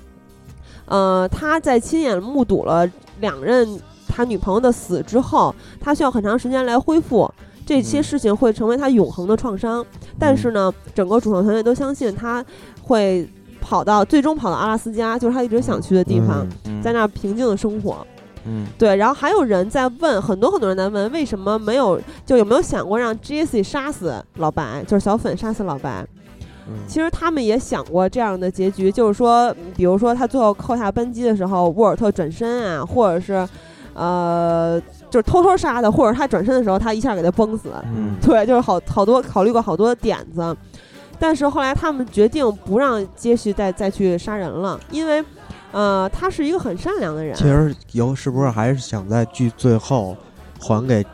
[0.85, 7.31] 呃，他在亲眼目睹了两任他女朋友的死之后，他需要很长时间来恢复。
[7.65, 8.03] 这些嗯。
[8.03, 9.85] 事情会成为他永恒的创伤，
[10.17, 12.43] 但是呢，整个主创团队都相信他
[12.81, 13.29] 会
[13.61, 16.81] 跑到最终跑到阿拉斯加，就是他一直想去的地方，嗯。
[16.81, 18.05] 在那儿平静的生活。
[18.45, 26.05] 嗯对，然后还有人在问，很多很多人在问，为什么没有就有没有想过让 Jesse 杀死老白，就是小粉杀死老白？
[26.65, 33.45] 嗯其实他们也想过这样的结局，就是说，嗯比如说他最后扣下扳机的时候，沃尔特转身啊，或者是，
[33.93, 37.69] 呃，就是偷偷杀他，或者他转身的时候，他一下给他崩死。
[37.93, 40.55] 嗯对，就是好好多考虑过好多点子，
[41.19, 45.21] 但是后来他们决定不让杰西再再去杀人了，因为，
[45.73, 47.35] 呃，他是一个很善良的人。
[47.35, 50.15] 其实有是不是还是想在剧最后
[50.59, 51.05] 还给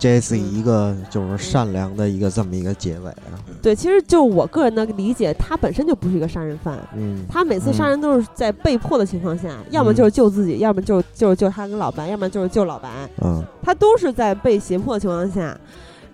[0.00, 3.38] Jesse 一个就是善良的一个这么一个结尾啊？
[3.62, 6.78] 对，其实就我个人的理解，他本身就不是一个杀人犯。
[6.96, 12.88] 嗯他每次杀人都是在被迫的情况下，要么就是救自己，要么就是就是救他跟老白，要么就是救老白。
[13.22, 15.56] 嗯他都是在被胁迫的情况下，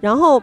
[0.00, 0.40] 然后，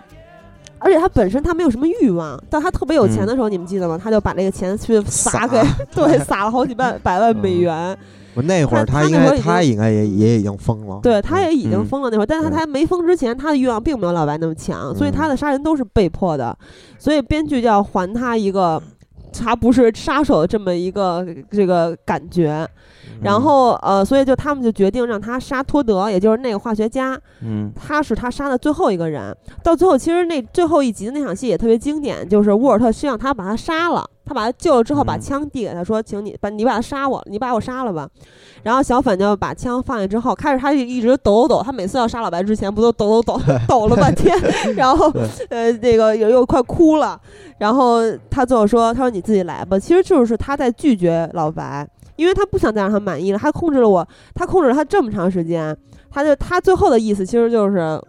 [0.80, 4.00] 而且他本身他没有什么欲望，到他特别有钱的时候，你们记得吗？
[4.02, 5.62] 他就把这个钱去撒给，
[5.94, 7.98] 对，撒了好几万百万美元。
[8.36, 11.00] 我那会儿他他应该他那会儿已经他应该也也已经疯了。
[11.02, 16.56] 对，他也已经嗯疯了那会儿，但是他对还没疯之前，他的欲望并没有老白那么强，所以他的杀人都是被迫的，
[17.00, 18.82] 所以编剧就要还他一个。
[19.44, 22.68] 他不是杀手的这么一个这个感觉，
[23.22, 27.72] 然后呃，所以就他们就决定让他杀托德，也就是那个化学家，嗯。
[27.76, 29.36] 他是他杀的最后一个人。
[29.64, 38.08] 到最后，其实那最后一集的那场戏也特别经典，就是沃尔特希望他把他杀了，他把他救了之后，把嗯枪递给他说：“请你把你把他杀我，你把我杀了吧。”
[38.64, 44.38] 然后小粉就把枪放下之后，开始他就一直抖抖抖，他每次要杀老白之前不都抖抖抖 抖了半天，
[44.76, 45.10] 然后
[45.50, 47.20] 呃那个又又快哭了，
[47.60, 51.88] 然后他最后说：“他说你自己来吧。”其实就是他在拒绝老白。
[52.18, 54.04] 因为他不想再让他满意了，他控制了我，
[54.34, 55.78] 他控制了他这么长时间，
[56.10, 58.02] 他就他最后的意思其实就是，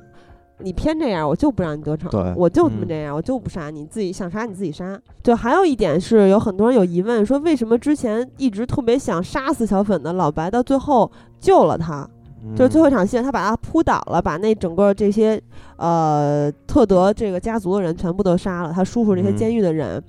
[0.61, 2.89] 你偏这样，我就不让你得逞对，我就这么嗯。
[2.89, 5.01] 这样，我就不杀你，自己想杀你自己杀。
[5.23, 12.09] 对，还有一点是有很多人有疑问，说为什么之前一直特别想杀死小粉的老白，到最后救了他，
[12.57, 15.41] 就是最后一场戏，他把他扑倒了，把那整个这些
[15.77, 19.37] 呃特德这个家族的人全部都杀了，他叔叔这些嗯。
[19.37, 20.03] 监狱的人，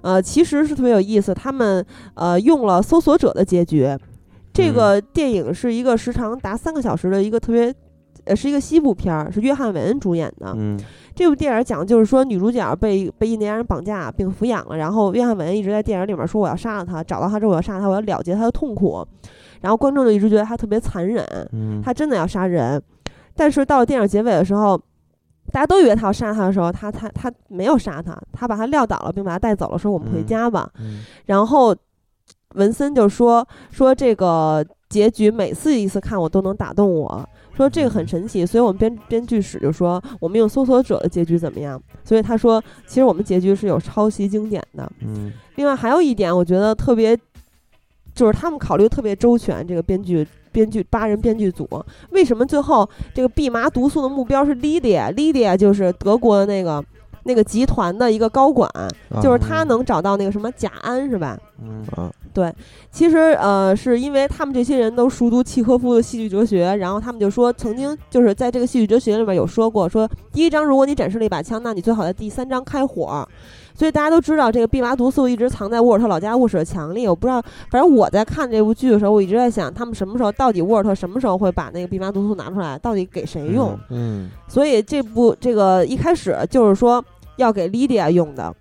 [0.00, 1.84] 呃，其实是特别有意思，他们
[2.14, 3.88] 呃用了搜索者的结局。
[4.52, 7.74] 这个电影是一个时长达三个小时的一个特别，
[8.24, 10.54] 呃，是一个西部片儿，是约翰·韦恩主演的。
[10.56, 10.78] 嗯
[11.14, 19.06] 这部电影讲就是说女主角被被印第安人绑架并抚养了，然后约翰·韦恩一直在电影里面说我要杀了他，找到他之后我要杀了他，我要了结他的痛苦。
[19.60, 22.82] 然后观众就一直觉得他特别残忍，嗯，他真的要杀人。
[23.34, 24.80] 但是到了电影结尾的时候，
[25.52, 30.70] 大家都以为他要杀他的时候，他他他没有杀他，他把他撂倒了，并把他带走了，说我们回嗯家吧。
[30.80, 31.76] 嗯然后
[32.54, 37.28] 文森就说说这个结局每次一次看我都能打动我，
[37.62, 41.80] 说这个很神奇，所以我们编编剧室就说我们用搜索者的结局怎么样？
[42.04, 44.90] 所以他说其实我们结局是有抄袭经典的。
[45.00, 47.16] 嗯另外还有一点，我觉得特别，
[48.14, 50.26] 就是他们考虑特别周全，这个编剧。
[50.52, 51.66] 编剧八人编剧组
[52.10, 56.84] 为什么最后这个蓖麻毒素的目标是 Lydia？Lydia 就是德国的那个
[57.24, 58.70] 那个集团的一个高管，
[59.22, 61.38] 就是他能找到那个什么甲胺是吧？
[61.64, 62.10] 嗯啊，
[62.90, 73.26] 其实呃，是因为他们这些人都熟读契诃夫的戏剧哲学，然后他们就说，曾经就是在这个戏剧哲学里面有说过，说第一章如果你展示了一把枪，那你最好在第三章开火。
[73.74, 77.08] 所以大家都知道，这个蓖麻毒素一直藏在沃尔特老家卧室的墙里。
[77.08, 83.78] 我不知道，反正我在看这部剧的时候，我一直在想，他们什么时候到底沃尔特什么时候会把那个蓖麻毒素拿出来，到底给谁用？
[83.88, 87.02] 嗯所以这部这个一开始就是说
[87.36, 88.54] 要给 Lydia 用的，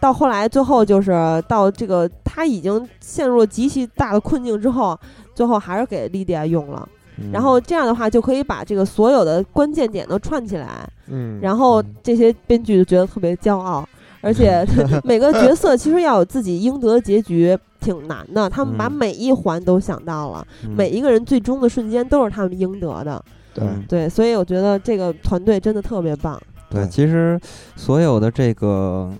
[0.00, 1.10] 到后来最后就是
[1.46, 4.98] 到这个他已经陷入了极其大的困境之后，
[5.34, 6.88] 最后还是给 Lydia 用了。
[7.18, 13.86] 嗯然后这样的话就可以把这个所有的关键点都串起来，嗯，然后这些编剧就觉得特别骄傲。
[14.22, 14.64] 而且
[15.04, 18.48] 每个角色其实要有自己应得的结局，挺难的。
[18.48, 23.22] 他们把嗯每一环都想到了，嗯每一个人最终的瞬间都是他们应得的。
[23.52, 26.40] 对嗯对，所以我觉得这个团队真的特别棒。
[26.72, 27.38] 对，其实
[27.76, 29.12] 所有的这个，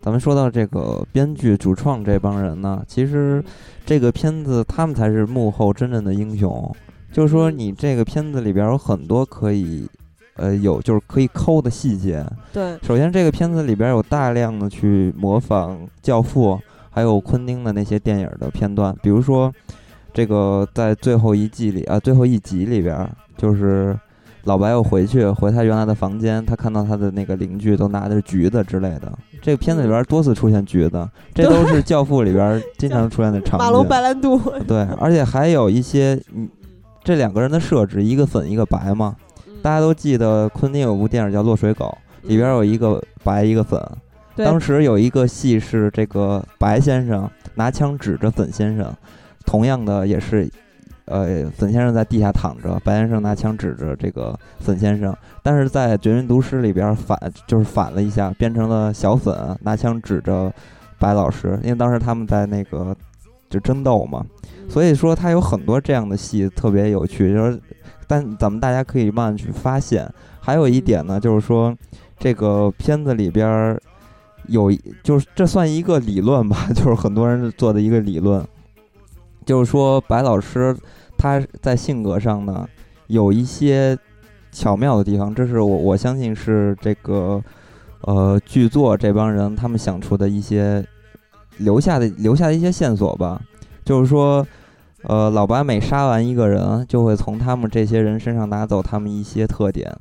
[0.00, 3.42] 咱们说到这个编剧、主创这帮人呢，其实
[3.84, 6.74] 这个片子他们才是幕后真正的英雄。
[7.12, 9.88] 就是说，你这个片子里边有很多可以，
[10.34, 12.22] 呃，有就是可以抠的细节。
[12.52, 16.50] 对，首先，这个片子里边有大量的去模仿《教父》
[16.90, 19.50] 还有昆汀的那些电影的片段，比如说
[20.12, 23.98] 这个在最后一季里啊，最后一集里边，就是
[24.46, 29.12] 老白又回去回他原来的房间，他看到他的那个邻居都拿的是橘子之类的。
[29.42, 33.86] 这个片子里边多次出现橘子，这都是《教父》里边经常出现的场马龙。
[33.86, 36.48] 白兰度，对，而且还有一些，嗯，
[37.02, 39.16] 这两个人的设置，一个粉一个白嘛。
[39.62, 41.96] 大家都记得昆汀有部电影叫《落水狗》，
[42.28, 43.80] 里边有一个白一个粉。
[44.36, 48.94] 对当时有一个戏是这个白先生拿枪指着粉先生，
[49.44, 50.48] 同样的也是，
[51.06, 55.16] 呃，粉先生在地下躺着，白先生拿枪指着这个粉先生。
[55.42, 60.52] 但是在《绝命毒师》里边反就是反了一下，变成了小粉拿枪指着
[60.98, 62.94] 白老师，因为当时他们在那个
[63.48, 64.24] 就争斗嘛。
[64.68, 67.60] 所以说他有很多这样的戏特别有趣，就是
[68.08, 70.12] 但咱们大家可以慢慢去发现。
[70.40, 71.72] 还有一点呢，就是说
[72.18, 73.80] 这个片子里边儿
[74.48, 74.72] 有，
[75.04, 78.44] 就是这算一个理论吧， 就是很多人做的一个理论，
[79.44, 80.76] 就是说白老师
[81.16, 82.68] 他在性格上呢
[83.06, 83.96] 有一些
[84.52, 87.42] 巧妙的地方，这是我我相信是这个
[88.02, 90.84] 呃剧作这帮人他们想出的一些
[91.58, 93.40] 留下的留下的一些线索吧，
[93.84, 94.46] 就是说。
[95.02, 99.94] 呃，老白每杀完一个人，就会从他们这些人身上拿走他们一些特点，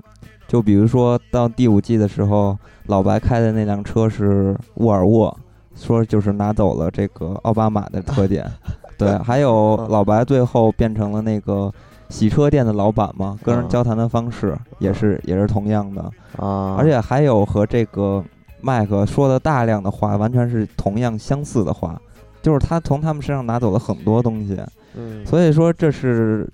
[0.48, 2.58] 就比如说到第五季的时候，
[2.88, 5.38] 老白开的那辆车是沃尔沃，
[5.76, 8.50] 说就是拿走了这个奥巴马的特点。
[8.98, 11.72] 对， 还有老白最后变成了那个
[12.10, 16.02] 洗车店的老板嘛，跟人交谈的方式也是也是同样的，
[16.38, 18.24] 啊，而且还有和这个
[18.62, 22.00] 麦克说的大量的话，完全是同样相似的话，
[22.42, 24.60] 就是他从他们身上拿走了很多东西。
[24.96, 26.48] 嗯，所以说这是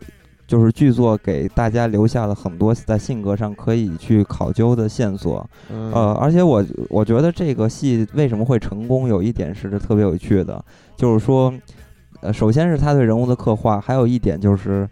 [0.48, 5.48] 就是剧作给大家留下了很多在性格上可以去考究的线索。
[5.72, 10.62] 嗯呃，而且我我觉得这个戏为什么会成功，有一点是特别有趣的，
[10.98, 11.54] 就是说，
[12.22, 14.88] 呃，首先是他对人物的刻画，还有一点就是。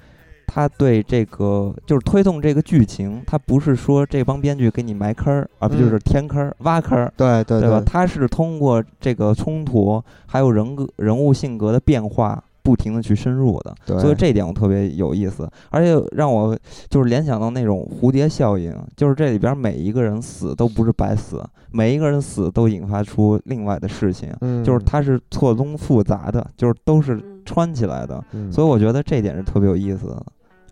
[0.51, 7.83] 他对这个就是推动这个剧情，他不是说这帮编剧给你埋坑儿，而不就是嗯填坑儿、挖坑儿，对对对吧？
[7.85, 13.99] 他是通过这个冲突，还有人格、人物性格的变化，不停的去深入的。
[13.99, 16.55] 所以这一点我特别有意思，而且让我
[16.87, 28.23] 就是联想到那种蝴蝶效应，就是这里边每一个人死都不是白死，每一个人死都引发出另外的事情，嗯，就是它是错综复杂的，就是都是嗯穿起来的。
[28.33, 30.23] 嗯，所以我觉得这点是特别有意思的。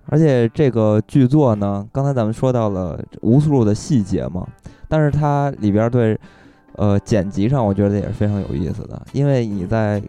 [0.09, 4.47] 而且这个剧作呢，刚才咱们说到了无数的细节嘛，
[4.87, 6.17] 但是它里边对
[6.75, 10.01] 呃剪辑上，我觉得也是非常有意思的，因为你在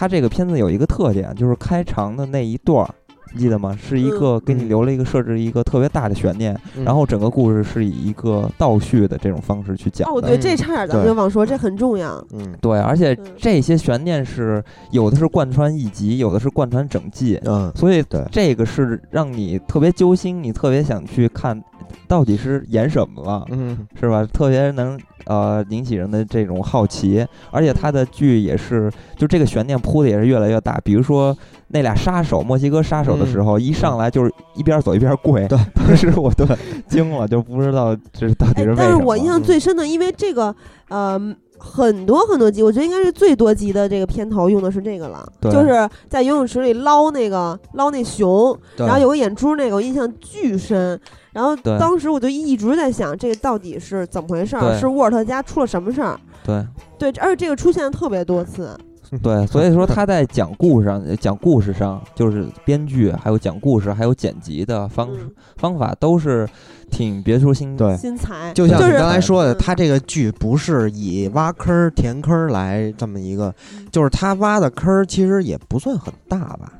[0.00, 2.88] 它这个片子有一个特点，就是开场的那一段儿，
[3.34, 3.76] 你记得吗？
[3.78, 10.28] 是一个给你嗯留了一个设置一个特别大的悬念，嗯然后整个故事是以一个倒叙的这种方式去讲哦，的。
[10.28, 12.16] 对，这差点咱们忘说，这很重要。
[12.32, 21.62] 嗯对，而且嗯这些悬念是有的是贯穿一集，有的是贯穿整季，嗯，所以这个是让你特别揪心，你特别想去看
[22.06, 24.24] 到底是演什么了，嗯是吧？
[24.24, 30.80] 特别能呃引起人的这种好奇，而且他的剧也是就这个悬念铺的也是越来越大。
[30.84, 31.36] 比如说
[31.68, 36.46] 那俩杀手，墨西哥杀手的时候，一上来就是一边走一边跪，对， 当时我都
[36.88, 38.88] 惊了，就不知道这到底哎是为什么。
[38.88, 40.54] 但是我印象最深的，因为这个
[40.88, 41.18] 呃
[41.58, 50.98] 很多很多集，我觉得应该是最多集的这个片头用的是这个了，就是在游泳池里捞那个捞那熊，然后有个眼珠那个，我印象巨深。
[51.32, 54.78] 然后当时我就一直在想，这个到底是怎么回事儿？
[54.78, 56.18] 是沃尔特家出了什么事儿？
[56.44, 56.66] 对
[56.98, 58.76] 对，而且这个出现的特别多次。
[59.24, 65.08] 对，所以说他在讲故事上、讲故事上，就是编剧还有讲故事还有剪辑的方
[65.56, 66.48] 方法都是
[66.92, 73.52] 挺别出心对新裁就像你刚才说的，嗯他这个剧不是以挖坑儿填坑儿来这么一个，
[73.90, 76.72] 就是他挖的坑儿其实也不算很大吧，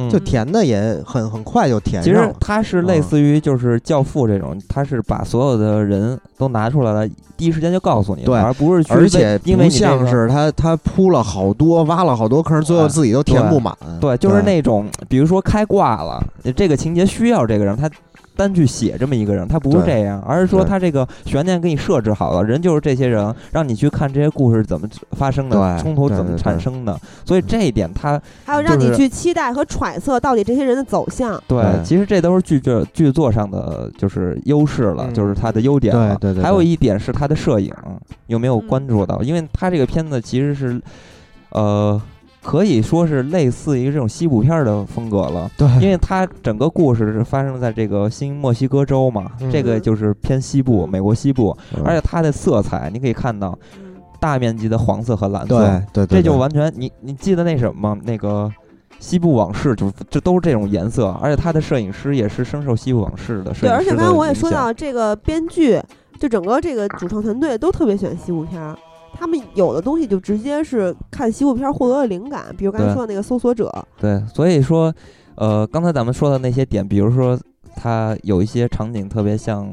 [0.00, 2.36] 嗯就填的也很很快就填其实上了。
[2.38, 13.76] 它是类似于就是《教父》这种，他是把所有的人都拿出来了，第一时间就告诉你了，对而不是去而且因为不你这个像是他他铺了好多，挖了好多坑儿，最后哎自己都填不满。
[14.00, 16.22] 对，就是那种比如说开挂了，
[16.54, 17.90] 这个情节需要这个人，他
[18.38, 31.42] 单去写这么一个人，他不是这样，而是说他这个悬念给你设置好了，人就是这些人，让你去看这些故事怎么发生的，对冲突怎么产生的，所以这一点他还有让你去期待和揣测到底这些人的走向。
[31.48, 36.16] 对，对其实这都是剧作剧作上的就是优势了，嗯就是它的优点了。
[36.16, 37.74] 对对对对还有一点是它的摄影，
[38.28, 39.20] 有没有嗯关注到？
[39.22, 40.80] 因为它这个片子其实是，
[41.50, 42.00] 呃，
[42.42, 45.50] 可以说是类似于这种西部片儿的风格了。
[45.56, 58.00] 对，因为它整个故事是发生在这个新墨西哥州嘛，嗯这个就是偏西部，美国西部，嗯而且它的色彩你可以看到嗯大面积的黄色和蓝色，对对对，对这就完全你你记得那什么吗？
[58.04, 58.50] 那个
[58.98, 65.80] 西部往事就这都是这种颜色，而且他的摄影师也是深受西部往事的摄对，影师的而且刚才我也说到，这个编剧，
[66.18, 68.76] 就整个这个主创团队都特别喜欢西部片儿。
[69.14, 74.92] 他们有的东西就直接是看西部片儿获得了灵感，比如刚才说的那个搜索者，对，所以说，
[75.36, 77.38] 呃，刚才咱们说的那些点，比如说
[77.74, 79.68] 它有一些场景特别像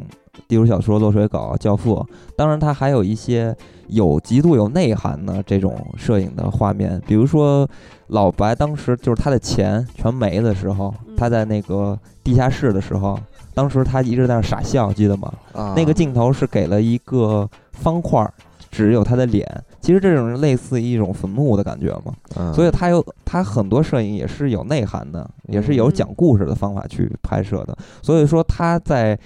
[0.47, 1.95] 地主小说《落水狗》《教父》，
[2.35, 3.55] 当然它还有一些
[3.87, 7.67] 有极度有内涵的这种摄影的画面，比如说
[8.07, 11.15] 老白当时就是他的钱全没的时候，嗯。
[11.15, 13.17] 他在那个地下室的时候，
[13.53, 15.33] 当时他一直在那傻笑，记得吗？
[15.53, 15.73] 啊。
[15.75, 18.33] 那个镜头是给了一个方块儿，
[18.75, 19.47] 只有他的脸。
[19.79, 27.77] 其实这种类似一种坟墓的感觉嘛，嗯所以他有他很多摄影也是有内涵的，也是有嗯讲故事的方法去拍摄的。
[28.01, 29.17] 所以说他在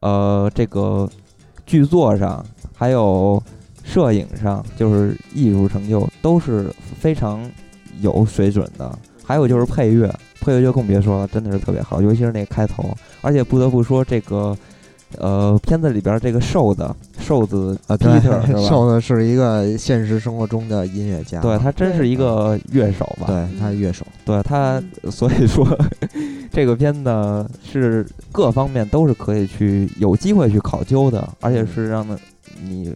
[0.00, 1.08] 呃这个
[1.64, 2.44] 剧作上
[2.74, 3.40] 还有
[3.84, 7.48] 摄影上，就是艺术成就都是非常
[8.00, 8.98] 有水准的。
[9.22, 12.84] 还有就是配乐，配乐就更别说了，真的是特别好，尤其是那个开头。
[13.20, 14.56] 而且不得不说这个。
[15.18, 16.88] 呃，片子里边这个瘦子，
[17.18, 18.60] 瘦子啊，对 Peter 是吧？
[18.68, 23.26] 瘦子是一个现实生活中的音乐家，对他真是一个乐手吧？
[23.26, 25.66] 对他是乐手，对他，嗯所以说
[26.52, 32.06] 这个片子是各方面都是可以去有机会去考究的，而且是让
[32.62, 32.94] 你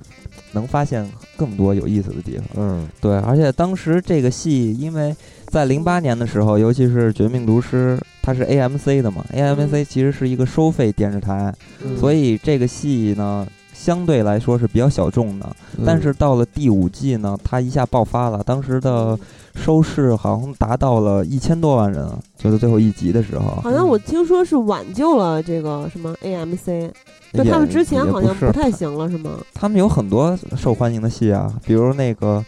[0.52, 1.06] 能发现
[1.36, 2.44] 更多有意思的地方。
[2.56, 5.14] 嗯对，而且当时这个戏，因为
[5.46, 11.54] 在零八年的时候，尤其是《绝命毒师》，它是 AMC 的嘛，AMC 其实是一个收费电视台，
[11.84, 13.46] 嗯所以这个戏呢。
[13.72, 19.18] 相对来说是比较小众的，嗯但是到了第五季呢，它一下爆发了，当时的
[19.54, 22.06] 收视好像达到了一千多万人，
[22.36, 23.58] 就是最后一集的时候。
[23.62, 26.90] 好像我听说是挽救了这个什么 AMC，
[27.32, 29.30] 就他们之前好像不太行了，是吗？
[29.54, 32.44] 他们有很多受欢迎的戏啊，比如那个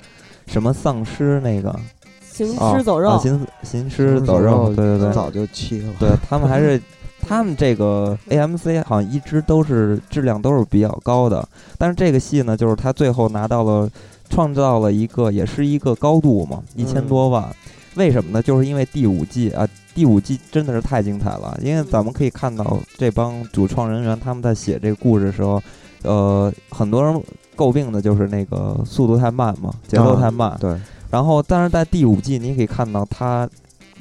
[0.46, 1.74] 什么丧尸那个
[2.32, 6.80] 行啊尸走肉，啊行行尸走肉，对对对，早就弃了，对他们还是
[7.20, 11.46] 他们这个 AMC 好像一直都是质量都是比较高的，
[11.78, 13.88] 但是这个戏呢，就是他最后拿到了
[14.28, 17.44] 创造了一个也是一个高度嘛，一千多万。
[17.94, 18.42] 为什么呢？
[18.42, 21.54] 就是因为第五季啊，第五季真的是太精彩了。
[21.62, 25.62] 因为咱们可以看到这帮主创人员他们在写这个故事的时候，
[26.02, 27.22] 呃，很多人
[27.54, 30.56] 诟病的就是那个速度太慢嘛，节奏太慢。
[30.58, 30.74] 对，
[31.12, 33.46] 然后，但是在第五季，你可以看到他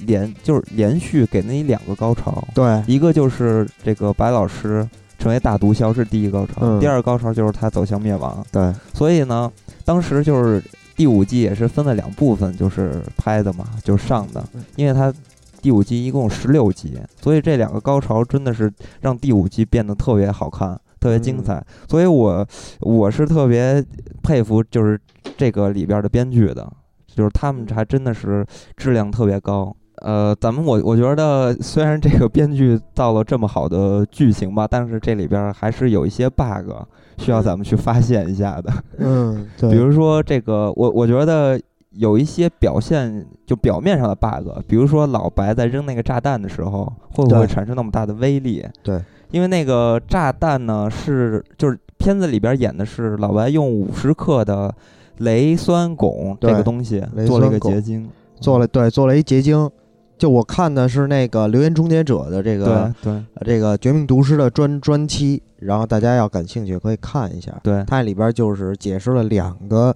[0.05, 4.87] 连就是连续给那两个高潮，对，一个就是这个白老师
[5.19, 6.79] 成为大毒枭是第一高潮，嗯。
[6.79, 8.41] 第二个高潮就是他走向灭亡。
[8.49, 9.51] 对，所以呢，
[9.83, 10.63] 当时就是
[10.95, 14.41] 第五季也是分了两部分，就是拍的嘛，就是上的，
[14.77, 15.13] 因为他
[15.61, 18.71] 第五季一共十六集，所以这两个高潮真的是
[19.01, 21.61] 让第五季变得特别好看，特别精彩。
[21.89, 22.47] 所以我
[22.79, 23.85] 我是特别
[24.23, 24.97] 佩服，就是
[25.37, 26.71] 这个里边的编剧的，
[27.15, 29.75] 就是他们还真的是质量特别高。
[29.97, 36.71] 呃，咱们我我觉得虽然这个编剧造了这么好的剧情吧，但是这里边还是有一些 bug
[37.17, 38.73] 需要咱们去发现一下的。
[38.97, 41.61] 嗯，对，比如说这个，我我觉得
[41.91, 48.65] 有一些表现就表面上的 bug，比如说老白在扔那个炸弹的时候，会不会产生那么大的威力？
[48.81, 54.73] 对，因为那个炸弹呢是就是片子里边演的是老白用五十克的
[55.17, 58.09] 雷酸汞这个东西雷做了一个结晶，
[58.39, 59.69] 做了对做了一结晶。
[60.17, 67.51] 就我看的是那个《留言终结者》的这个对对呃这个《绝命毒师》的专专期，然后大家要感兴趣可以看一下。
[67.63, 69.95] 对它里边就是解释了两个，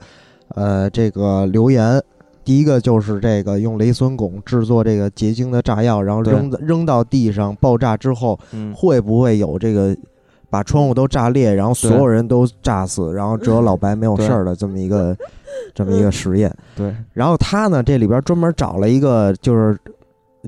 [0.56, 2.02] 呃，这个留言。
[2.44, 9.96] 第一个就是这个用雷酸汞制作这个结晶的炸药，然后扔扔到地上爆炸之后，嗯会不会有这个
[10.56, 15.14] 把窗户都炸裂，然后所有人都炸死，然后只有老白没有事儿的这么一个
[15.76, 16.50] 这么一个实验。
[16.78, 19.78] 对然后他呢，这里边专门找了一个就是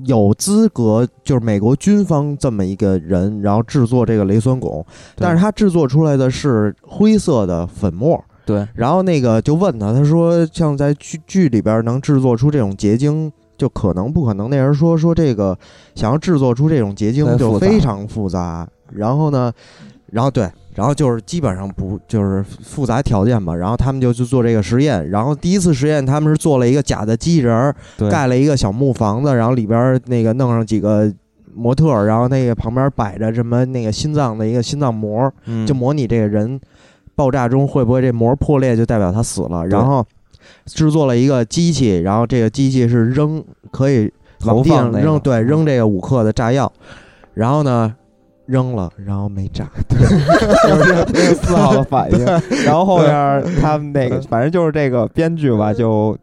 [0.06, 4.82] 有资格，就是美国军方这么一个人，然后制作这个雷酸汞，
[5.16, 8.18] 但是他制作出来的是灰色的粉末。
[8.46, 13.30] 对然后那个就问他，他说像在剧剧里边能制作出这种结晶。
[13.58, 15.58] 就可能不可能，那人说说这个
[15.96, 19.52] 想要制作出这种结晶就太复杂非常复杂，然后呢，
[20.10, 27.74] 然后对，然后就是基本上不就是复杂条件嘛，然后他们就去做这个实验，然后第一次实验他们是做了一个假的机器人儿，
[28.10, 31.12] 盖了一个小木房子，然后里边儿那个弄上几个
[31.54, 35.66] 模特儿，然后那个旁边摆着什么那个心脏的一个心脏膜，嗯。
[35.66, 36.58] 就模拟这个人
[37.14, 39.66] 爆炸中会不会这膜破裂，就代表他死了。
[39.66, 40.06] 然后
[40.64, 44.10] 制作了一个机器，然后这个机器是扔可以
[44.46, 46.72] 往地上扔，对，扔这个五克的炸药，
[47.34, 47.94] 然后呢
[48.48, 49.68] 扔了，然后没炸。
[49.88, 52.24] 就是这个四号的反应，
[52.64, 56.16] 然后后边他们那个反正就是这个编剧吧，就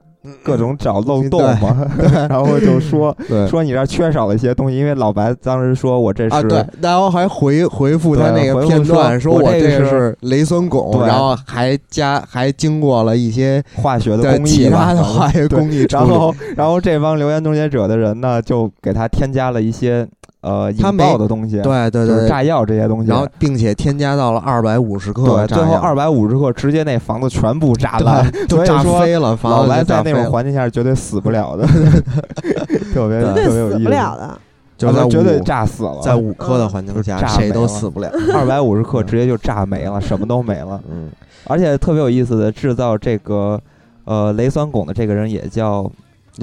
[0.44, 1.86] 各种找漏洞嘛，
[2.28, 3.16] 然后就说
[3.48, 20.08] 说你这儿缺少了一些东西，因为老白当时说我这是啊，对，然后还回回复他那个回复片段，说我这是是雷酸汞，然后还加还经过了一些化学的工艺其他的化学工艺，然后然后这帮留言终结者的人呢，就给他添加了一些
[20.46, 31.66] 呃引他没爆的东西，对对对，就是炸药这些东西，然后并且添加到了二百五十克最后二百五十克直接那房子全部炸烂，对就炸飞了，房子老白就炸飞了在那种环境下是绝对死不了的，
[32.94, 34.40] 特别特别有意思，不了的。
[34.78, 38.12] 就在啊绝对五炸死了，在五克的环境下，炸谁都死不了。
[38.34, 40.78] 二百五十克直接就炸没了，什么都没了。
[40.92, 41.10] 嗯，
[41.48, 43.58] 而且特别有意思的，制造这个
[44.04, 45.90] 呃雷酸汞的这个人也叫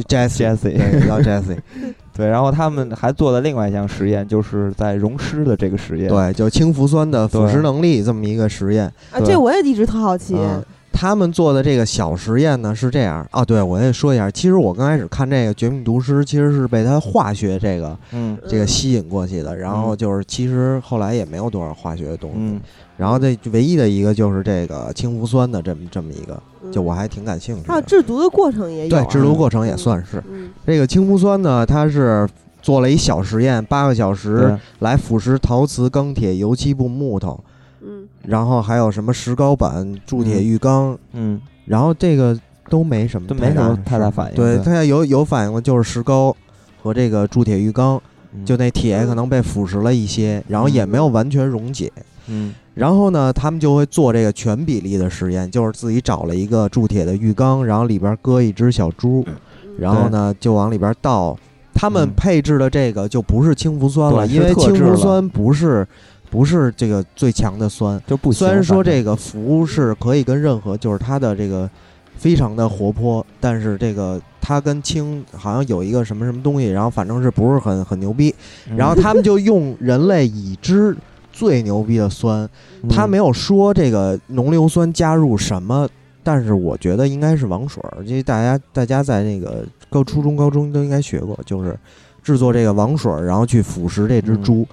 [0.09, 1.59] Jesse，Jesse，叫 Jesse，
[2.15, 6.09] 对，然后他们还做了另外一项实验，就是在溶尸的这个实验。
[6.09, 8.87] 对，就氢氟酸的腐蚀能力这么一个实验。
[9.11, 10.35] 啊，这我也一直特好奇。
[10.37, 10.63] 嗯，
[10.93, 22.61] 他们做的这个小实验呢是这样啊，对我也说一下，其实我刚开始看这个《绝命毒师》，其实是被它化学这个嗯这个吸引过去的，然后嗯就是其实后来也没有多少化学的东西，嗯，
[22.97, 26.73] 然后这唯一的一个就是这个氢氟酸的这么这么一个，嗯。
[26.73, 27.87] 就我还挺感兴趣还有的。
[27.87, 30.23] 制毒的过程也有对啊。，制毒过程也算是。
[30.31, 32.29] 嗯这个氢氟酸呢，它是
[32.61, 37.43] 做了一小实验，八个小时，来腐蚀陶瓷、钢铁、油漆布、木头，
[37.81, 42.39] 嗯，然后还有什么石膏板、铸铁嗯浴缸，嗯，然后这个
[42.71, 44.37] 都没什么都没什么太大反应。
[44.37, 46.35] 对，它有有反应的就是石膏
[46.81, 48.01] 和这个铸铁浴缸，
[48.33, 48.47] 嗯。
[48.47, 51.91] 就那铁可能被腐蚀了一些，然后也没有完全溶解。
[52.29, 59.35] 嗯然后呢，他们就会做这个全比例的实验，就是自己找了一个铸铁的浴缸，然后里边搁一只小猪，嗯
[59.79, 61.37] 然后呢就往里边倒。
[61.75, 65.87] 他们嗯配置的这个就不是氢氟酸了，因为氢氟酸不是
[66.31, 68.01] 不是这个最强的酸。
[68.07, 68.31] 就不。
[68.31, 71.69] 虽然说这个氟是可以跟任何，就是它的这个
[72.17, 78.35] 非常的活泼，但是这个它跟氢好像有一个什么什么东西，然后反正是不是很很牛逼。
[78.71, 80.95] 嗯然后他们就用人类已知
[81.33, 82.49] 最牛逼的酸，
[82.83, 82.89] 嗯。
[82.89, 85.89] 他没有说这个浓硫酸加入什么，
[86.23, 91.77] 但是我觉得应该是王水儿，因为大家大家在那个高初中、高中都应该学过，就是
[92.23, 94.43] 制作这个王水儿，然后去腐蚀这只嗯。
[94.43, 94.69] 猪。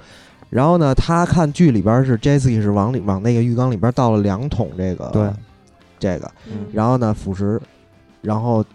[0.50, 5.30] 然后呢，他看剧里边是 Jesse 是往里往那个浴缸里边倒了两桶这个对。
[6.00, 6.66] 这个，嗯。
[6.74, 7.60] 然后呢腐蚀，
[8.22, 8.66] 然后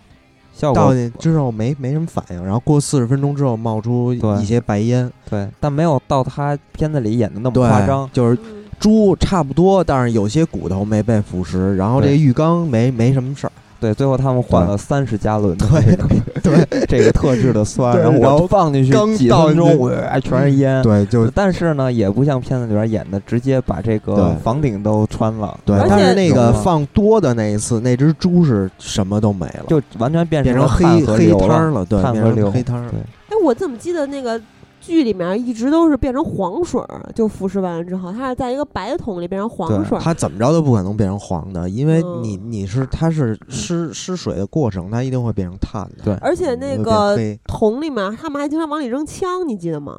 [0.54, 8.08] 效果倒进之后没没什么反应，然后过四十分钟之后冒出一些白烟，对，但没有到他片子里演的那么，夸张。
[8.12, 16.08] 就是嗯猪差不多，但是有些骨头没被腐蚀，然后这浴缸没没什么事儿，对，最后他们换了三十加仑的这个
[16.42, 19.90] 对 这个特制的酸，然后我放进去刚几分钟，我，
[20.20, 20.82] 全是烟。
[20.82, 31.34] 对，就但是呢，也不像片子里边演的，直接把这个房顶都穿了，对但是那个放多的那一次，那只猪是什么都没了，就完全变变成了黑黑。
[31.34, 32.88] 汤了，对，变成黑汤儿。
[32.90, 34.40] 对，哎，我怎么记得那个
[34.84, 40.00] 剧里面一直都是变成黄水儿，就腐蚀完了之后，它是在一个白桶里变成黄水儿。
[40.00, 46.04] 它怎么着都不可能变成黄的，因为嗯你你是它是湿湿水的过程，它一定会变成碳的。
[46.04, 47.16] 对而且那个
[47.46, 49.96] 桶里面，他们还经常往里扔枪，你记得吗？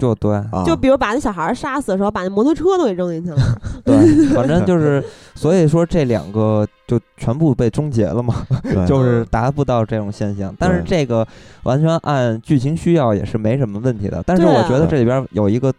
[0.00, 3.36] 就对啊，就比如把那小孩儿杀死的时候，把那摩托车都给扔进去了。
[3.84, 3.94] 对，
[4.34, 5.04] 反正就是，
[5.34, 8.84] 所以说这两个就全部被终结了嘛，对。
[8.88, 10.54] 就是达不到这种现象。
[10.58, 11.26] 但是这个
[11.64, 14.22] 完全按剧情需要也是没什么问题的。
[14.26, 14.64] 但是对啊。
[14.64, 15.72] 我觉得这里边有一个，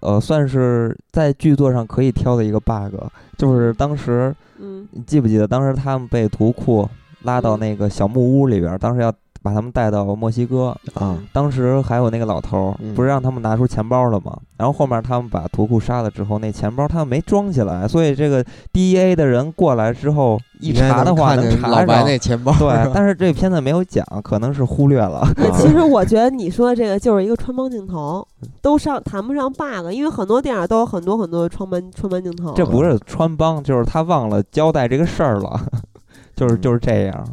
[0.00, 2.94] 呃，算是在剧作上可以挑的一个 bug，
[3.38, 4.86] 就是当时嗯。
[4.90, 6.88] 你记不记得，当时他们被图库
[7.22, 7.60] 拉到嗯。
[7.60, 9.12] 那个小木屋里边，当时要
[9.42, 14.38] 把他们带到墨西哥，啊，当时还有那个老头不是让他们拿出钱包了吗？
[14.56, 22.06] 然后后面他们把图库杀了之后，那钱包他们没装起来，所以这个 DEA 的人过来之后一查的话，能查老白上。
[22.06, 25.26] 那钱包，对，但是这片子没有讲，可能是忽略了。
[25.56, 28.24] 其实我觉得你说的这个就是一个穿帮镜头，
[28.60, 32.52] 都上谈不上 bug，因为很多电影都有很多很多的穿帮穿帮镜头。
[32.54, 35.60] 这不是穿帮，就是他忘了交代这个事儿了，
[36.36, 37.24] 就是嗯就是这样。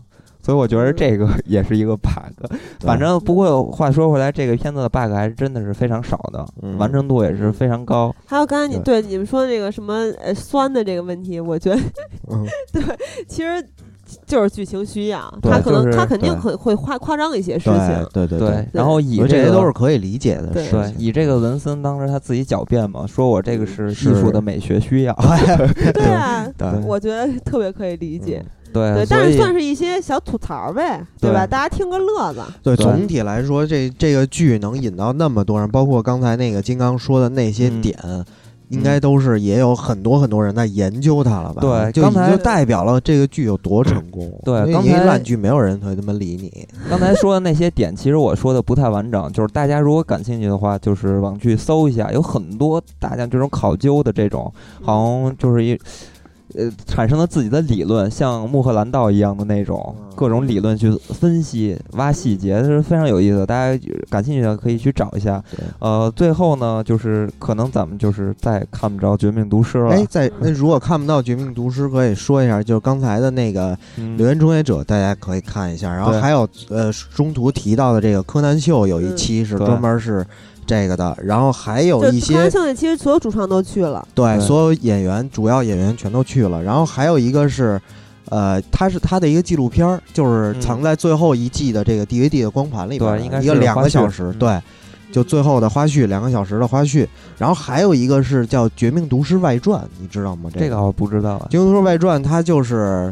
[0.50, 2.52] 所以我觉得这个 也是一个 bug。
[2.80, 8.12] 反正不过话说回来，这个片子的 bug 还是真的是非常少的，嗯完成度也是非常高。
[8.26, 11.80] 还有刚才你对你们说这个什么呃酸的这个问题，我觉得
[12.74, 12.82] 对，
[13.28, 13.64] 其实
[14.26, 18.08] 就是剧情需要，他可能就是他肯定很会会夸夸张一些事情。
[18.12, 20.66] 对对对，然后以这些都是可以理解的对。
[20.98, 25.14] 以这个文森当时他自己狡辩嘛，说我这个是艺术的美学需要。
[25.94, 28.44] 对啊，对我觉得特别可以理解。
[28.74, 31.46] 对，对，但是算是一些小吐槽呗，对吧？
[31.46, 32.42] 大家听个乐子。
[32.62, 37.98] 对，对总体来说，这这个剧能引到那么多人，包括刚才那个金刚说的那些嗯点，
[38.70, 41.62] 应该都是也有很多很多人在研究它了吧？
[41.62, 44.32] 对刚才就代表了这个剧有多成功。
[44.46, 46.68] 对刚才烂剧没有人会他妈理你。
[46.88, 55.76] 刚才说的那些点，其实我说的不太完整，就是大家如果感兴趣的话，就是网去搜一下，有很多大家这种考究的这种，好像就是一。
[56.56, 63.46] 呃，产生了自己的理论，像穆赫兰道一样的那种嗯各种理论去分析、挖细节，这是非常有意思的。
[63.46, 65.42] 大家感兴趣的可以去找一下。
[65.80, 69.92] 呃，最后呢，就是可能咱们就是再看不着《绝命毒师》了。
[69.92, 75.94] 哎，在那如果看不到《绝命毒师》，可以说一下，就是刚才的那个《嗯留言终结者》，大家可以看一下。
[75.94, 80.26] 然后还有呃，中途提到的这个柯南秀有一期是专门是
[80.70, 87.82] 这个的，然后还有一些康其实所有主创都去了，对，对所有演员主要演员全都去了，然后还有一个是，
[88.30, 94.62] 呃，它是它的一个纪录片儿，就是嗯藏在最后一季的这个 DVD 的光盘里边儿的，对应该一个两个小时，嗯对，
[95.12, 97.08] 就最后的花絮，两个小时的花絮，
[97.40, 100.52] 然后还有一个是叫《绝命毒师外传》，你知道吗？
[100.54, 101.48] 个《这个我不知道啊。
[101.50, 103.12] 绝命毒师外传》，它就是。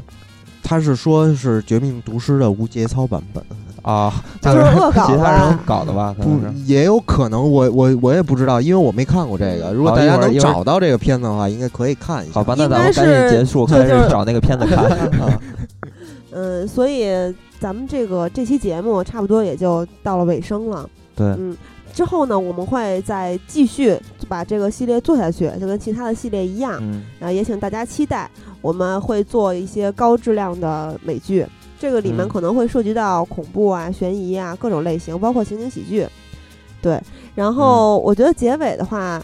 [0.63, 3.41] 它是说是《绝命毒师》的无节操版本，
[3.87, 5.57] 啊， 就是恶搞其他人。
[5.65, 6.13] 搞的吧？
[6.17, 6.39] 可不。
[6.65, 9.71] 也有可能我我我也不知道，因为我没看过这个。
[9.71, 12.33] 如果大家能找到这个片子的话，应该可以看一下。
[12.33, 14.83] 好吧，那咱们赶紧结束，开始找那个片子看。
[15.23, 15.39] 啊，
[16.31, 17.07] 嗯， 所以
[17.59, 20.89] 咱们这个这期节目差不多也就到了尾声了。
[21.15, 21.55] 对，嗯，
[21.93, 23.97] 之后呢，我们会再继续
[24.27, 26.77] 把这个系列做下去，就跟其他的系列一样。
[26.81, 28.29] 嗯，然后也请大家期待，
[28.61, 31.45] 我们会做一些高质量的美剧，
[31.79, 36.07] 这个里面嗯可能会涉及到恐怖啊、悬疑啊各种类型，包括情景喜剧。
[36.81, 37.01] 对，
[37.35, 39.21] 然后我觉得结尾的话，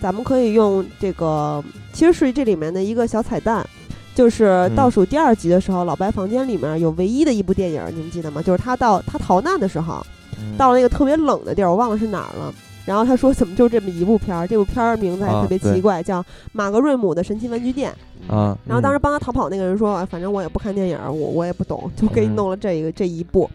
[0.00, 1.62] 咱们可以用这个，
[1.92, 3.66] 其实是这里面的一个小彩蛋。
[4.14, 8.40] 就是倒数第二集的时候，老白房间里面有唯一的一部电影，你们记得吗？
[8.40, 10.02] 就是他到他逃难的时候，
[10.38, 12.54] 嗯到了那个特别冷的地儿，我忘了是哪儿了。
[12.86, 14.46] 然后他说：“怎么就这么一部片儿？
[14.46, 16.22] 这部片儿名字还啊特别奇怪，叫
[16.52, 17.92] 《马格瑞姆的神奇玩具店》。
[18.32, 23.50] 啊，然后当时帮他逃跑那个人说：“啊反正我也不看电影儿，我我也不懂，就给你弄了这一个、这一部。”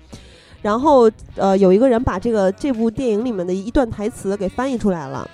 [0.61, 5.27] 然后呃，有一个人把这个这部电影里面的一段台词给翻译出来了。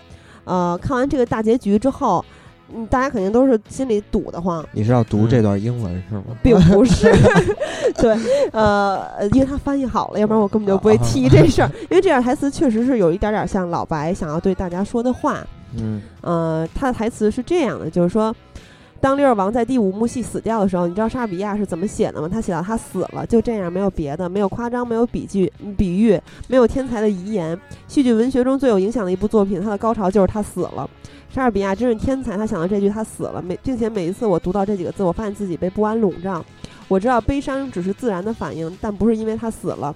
[0.46, 2.24] 呃，看完这个大结局之后，
[2.74, 6.24] 嗯，大家肯定都是心里堵得慌，你是要读这段英文是吗？
[6.44, 7.12] 并不是，
[7.98, 8.18] 对，
[8.52, 11.72] 呃，呃因为他翻译好了，要不然我根本就不会提这事儿。
[11.90, 15.46] 因为这段台词确实是有一点点像老白想要对大家说的话。
[15.78, 18.34] 嗯呃，他的台词是这样的，就是说，
[19.02, 22.30] 当利尔王在第五幕戏死掉的时候，你知道莎士比亚是怎么写的吗？
[22.32, 27.60] 他写到他死了，就这样，没有别的，没有夸张，没有比句、比喻，没有天才的遗言。
[27.88, 30.90] 戏剧文学中最有影响的一部作品，它的高潮就是他死了。
[31.30, 36.44] 莎士比亚真是天才，他想到这句他死了，每并且每一次我读到这几个字，我发现自己被不安笼罩。
[36.88, 39.96] 我知道悲伤只是自然的反应，但不是因为他死了。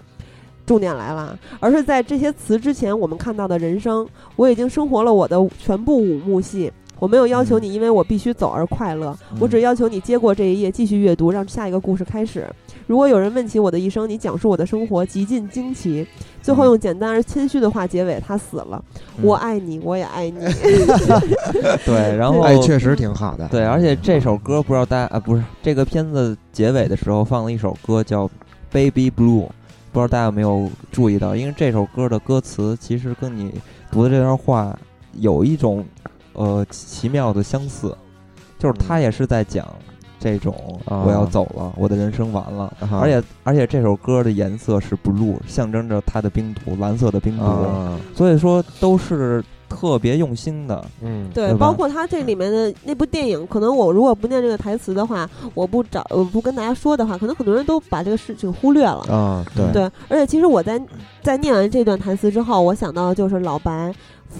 [0.65, 6.71] 重点来了，而是在这些词之前，我们看到的人生，我已经生活了我的全部五幕戏。
[6.99, 9.17] 我没有要求你，因为我必须走而快乐。
[9.39, 12.45] 我只要求你接过这一页，继续阅读，让下一个故事开始。
[12.87, 16.05] 如果有人问起我的一生，你讲述我的生活极尽惊奇。
[16.41, 18.83] 最后用简单而谦虚的话结尾：他死了。
[19.21, 20.39] 我爱你，我也爱你。
[21.85, 23.47] 对，然后爱确实挺好的。
[23.49, 28.27] 对，而且这首歌不知道大家啊，不是这个片子结尾的时候放了一首歌叫
[28.71, 29.45] 《Baby Blue》，
[29.91, 31.35] 不知道大家有没有注意到？
[31.35, 33.53] 因为这首歌的歌词其实跟你
[33.91, 34.77] 读的这段话
[35.13, 35.85] 有一种。
[36.33, 37.93] 呃，奇妙的相似，
[38.57, 39.67] 就是他也是在讲
[40.21, 47.43] 这种我要走了，我的人生完了，而且而且这首歌的颜色是 blue，象征着他的冰毒，蓝色的冰毒，
[48.15, 50.85] 所以说都是特别用心的。
[51.01, 59.01] 嗯，对，包括他这里面的那部电影，可能我如果不念这个台词的话，我不找，我不跟大家说的话，可能很多人都把这个事情忽略了。
[59.09, 60.79] 啊，对对，而且其实我在
[61.23, 63.91] 在念完这段台词之后，我想到的就是老白。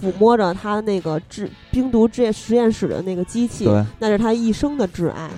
[0.02, 3.68] 抚摸着他那个制冰毒制实验室的那个机器，
[4.00, 5.30] 那是他一生的挚爱。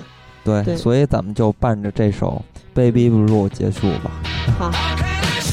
[0.44, 2.44] 对，所以咱们就伴着这首
[2.76, 4.11] 《Baby Blue》结束吧。
[4.60, 4.72] 好，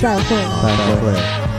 [0.01, 1.49] 再会，再会。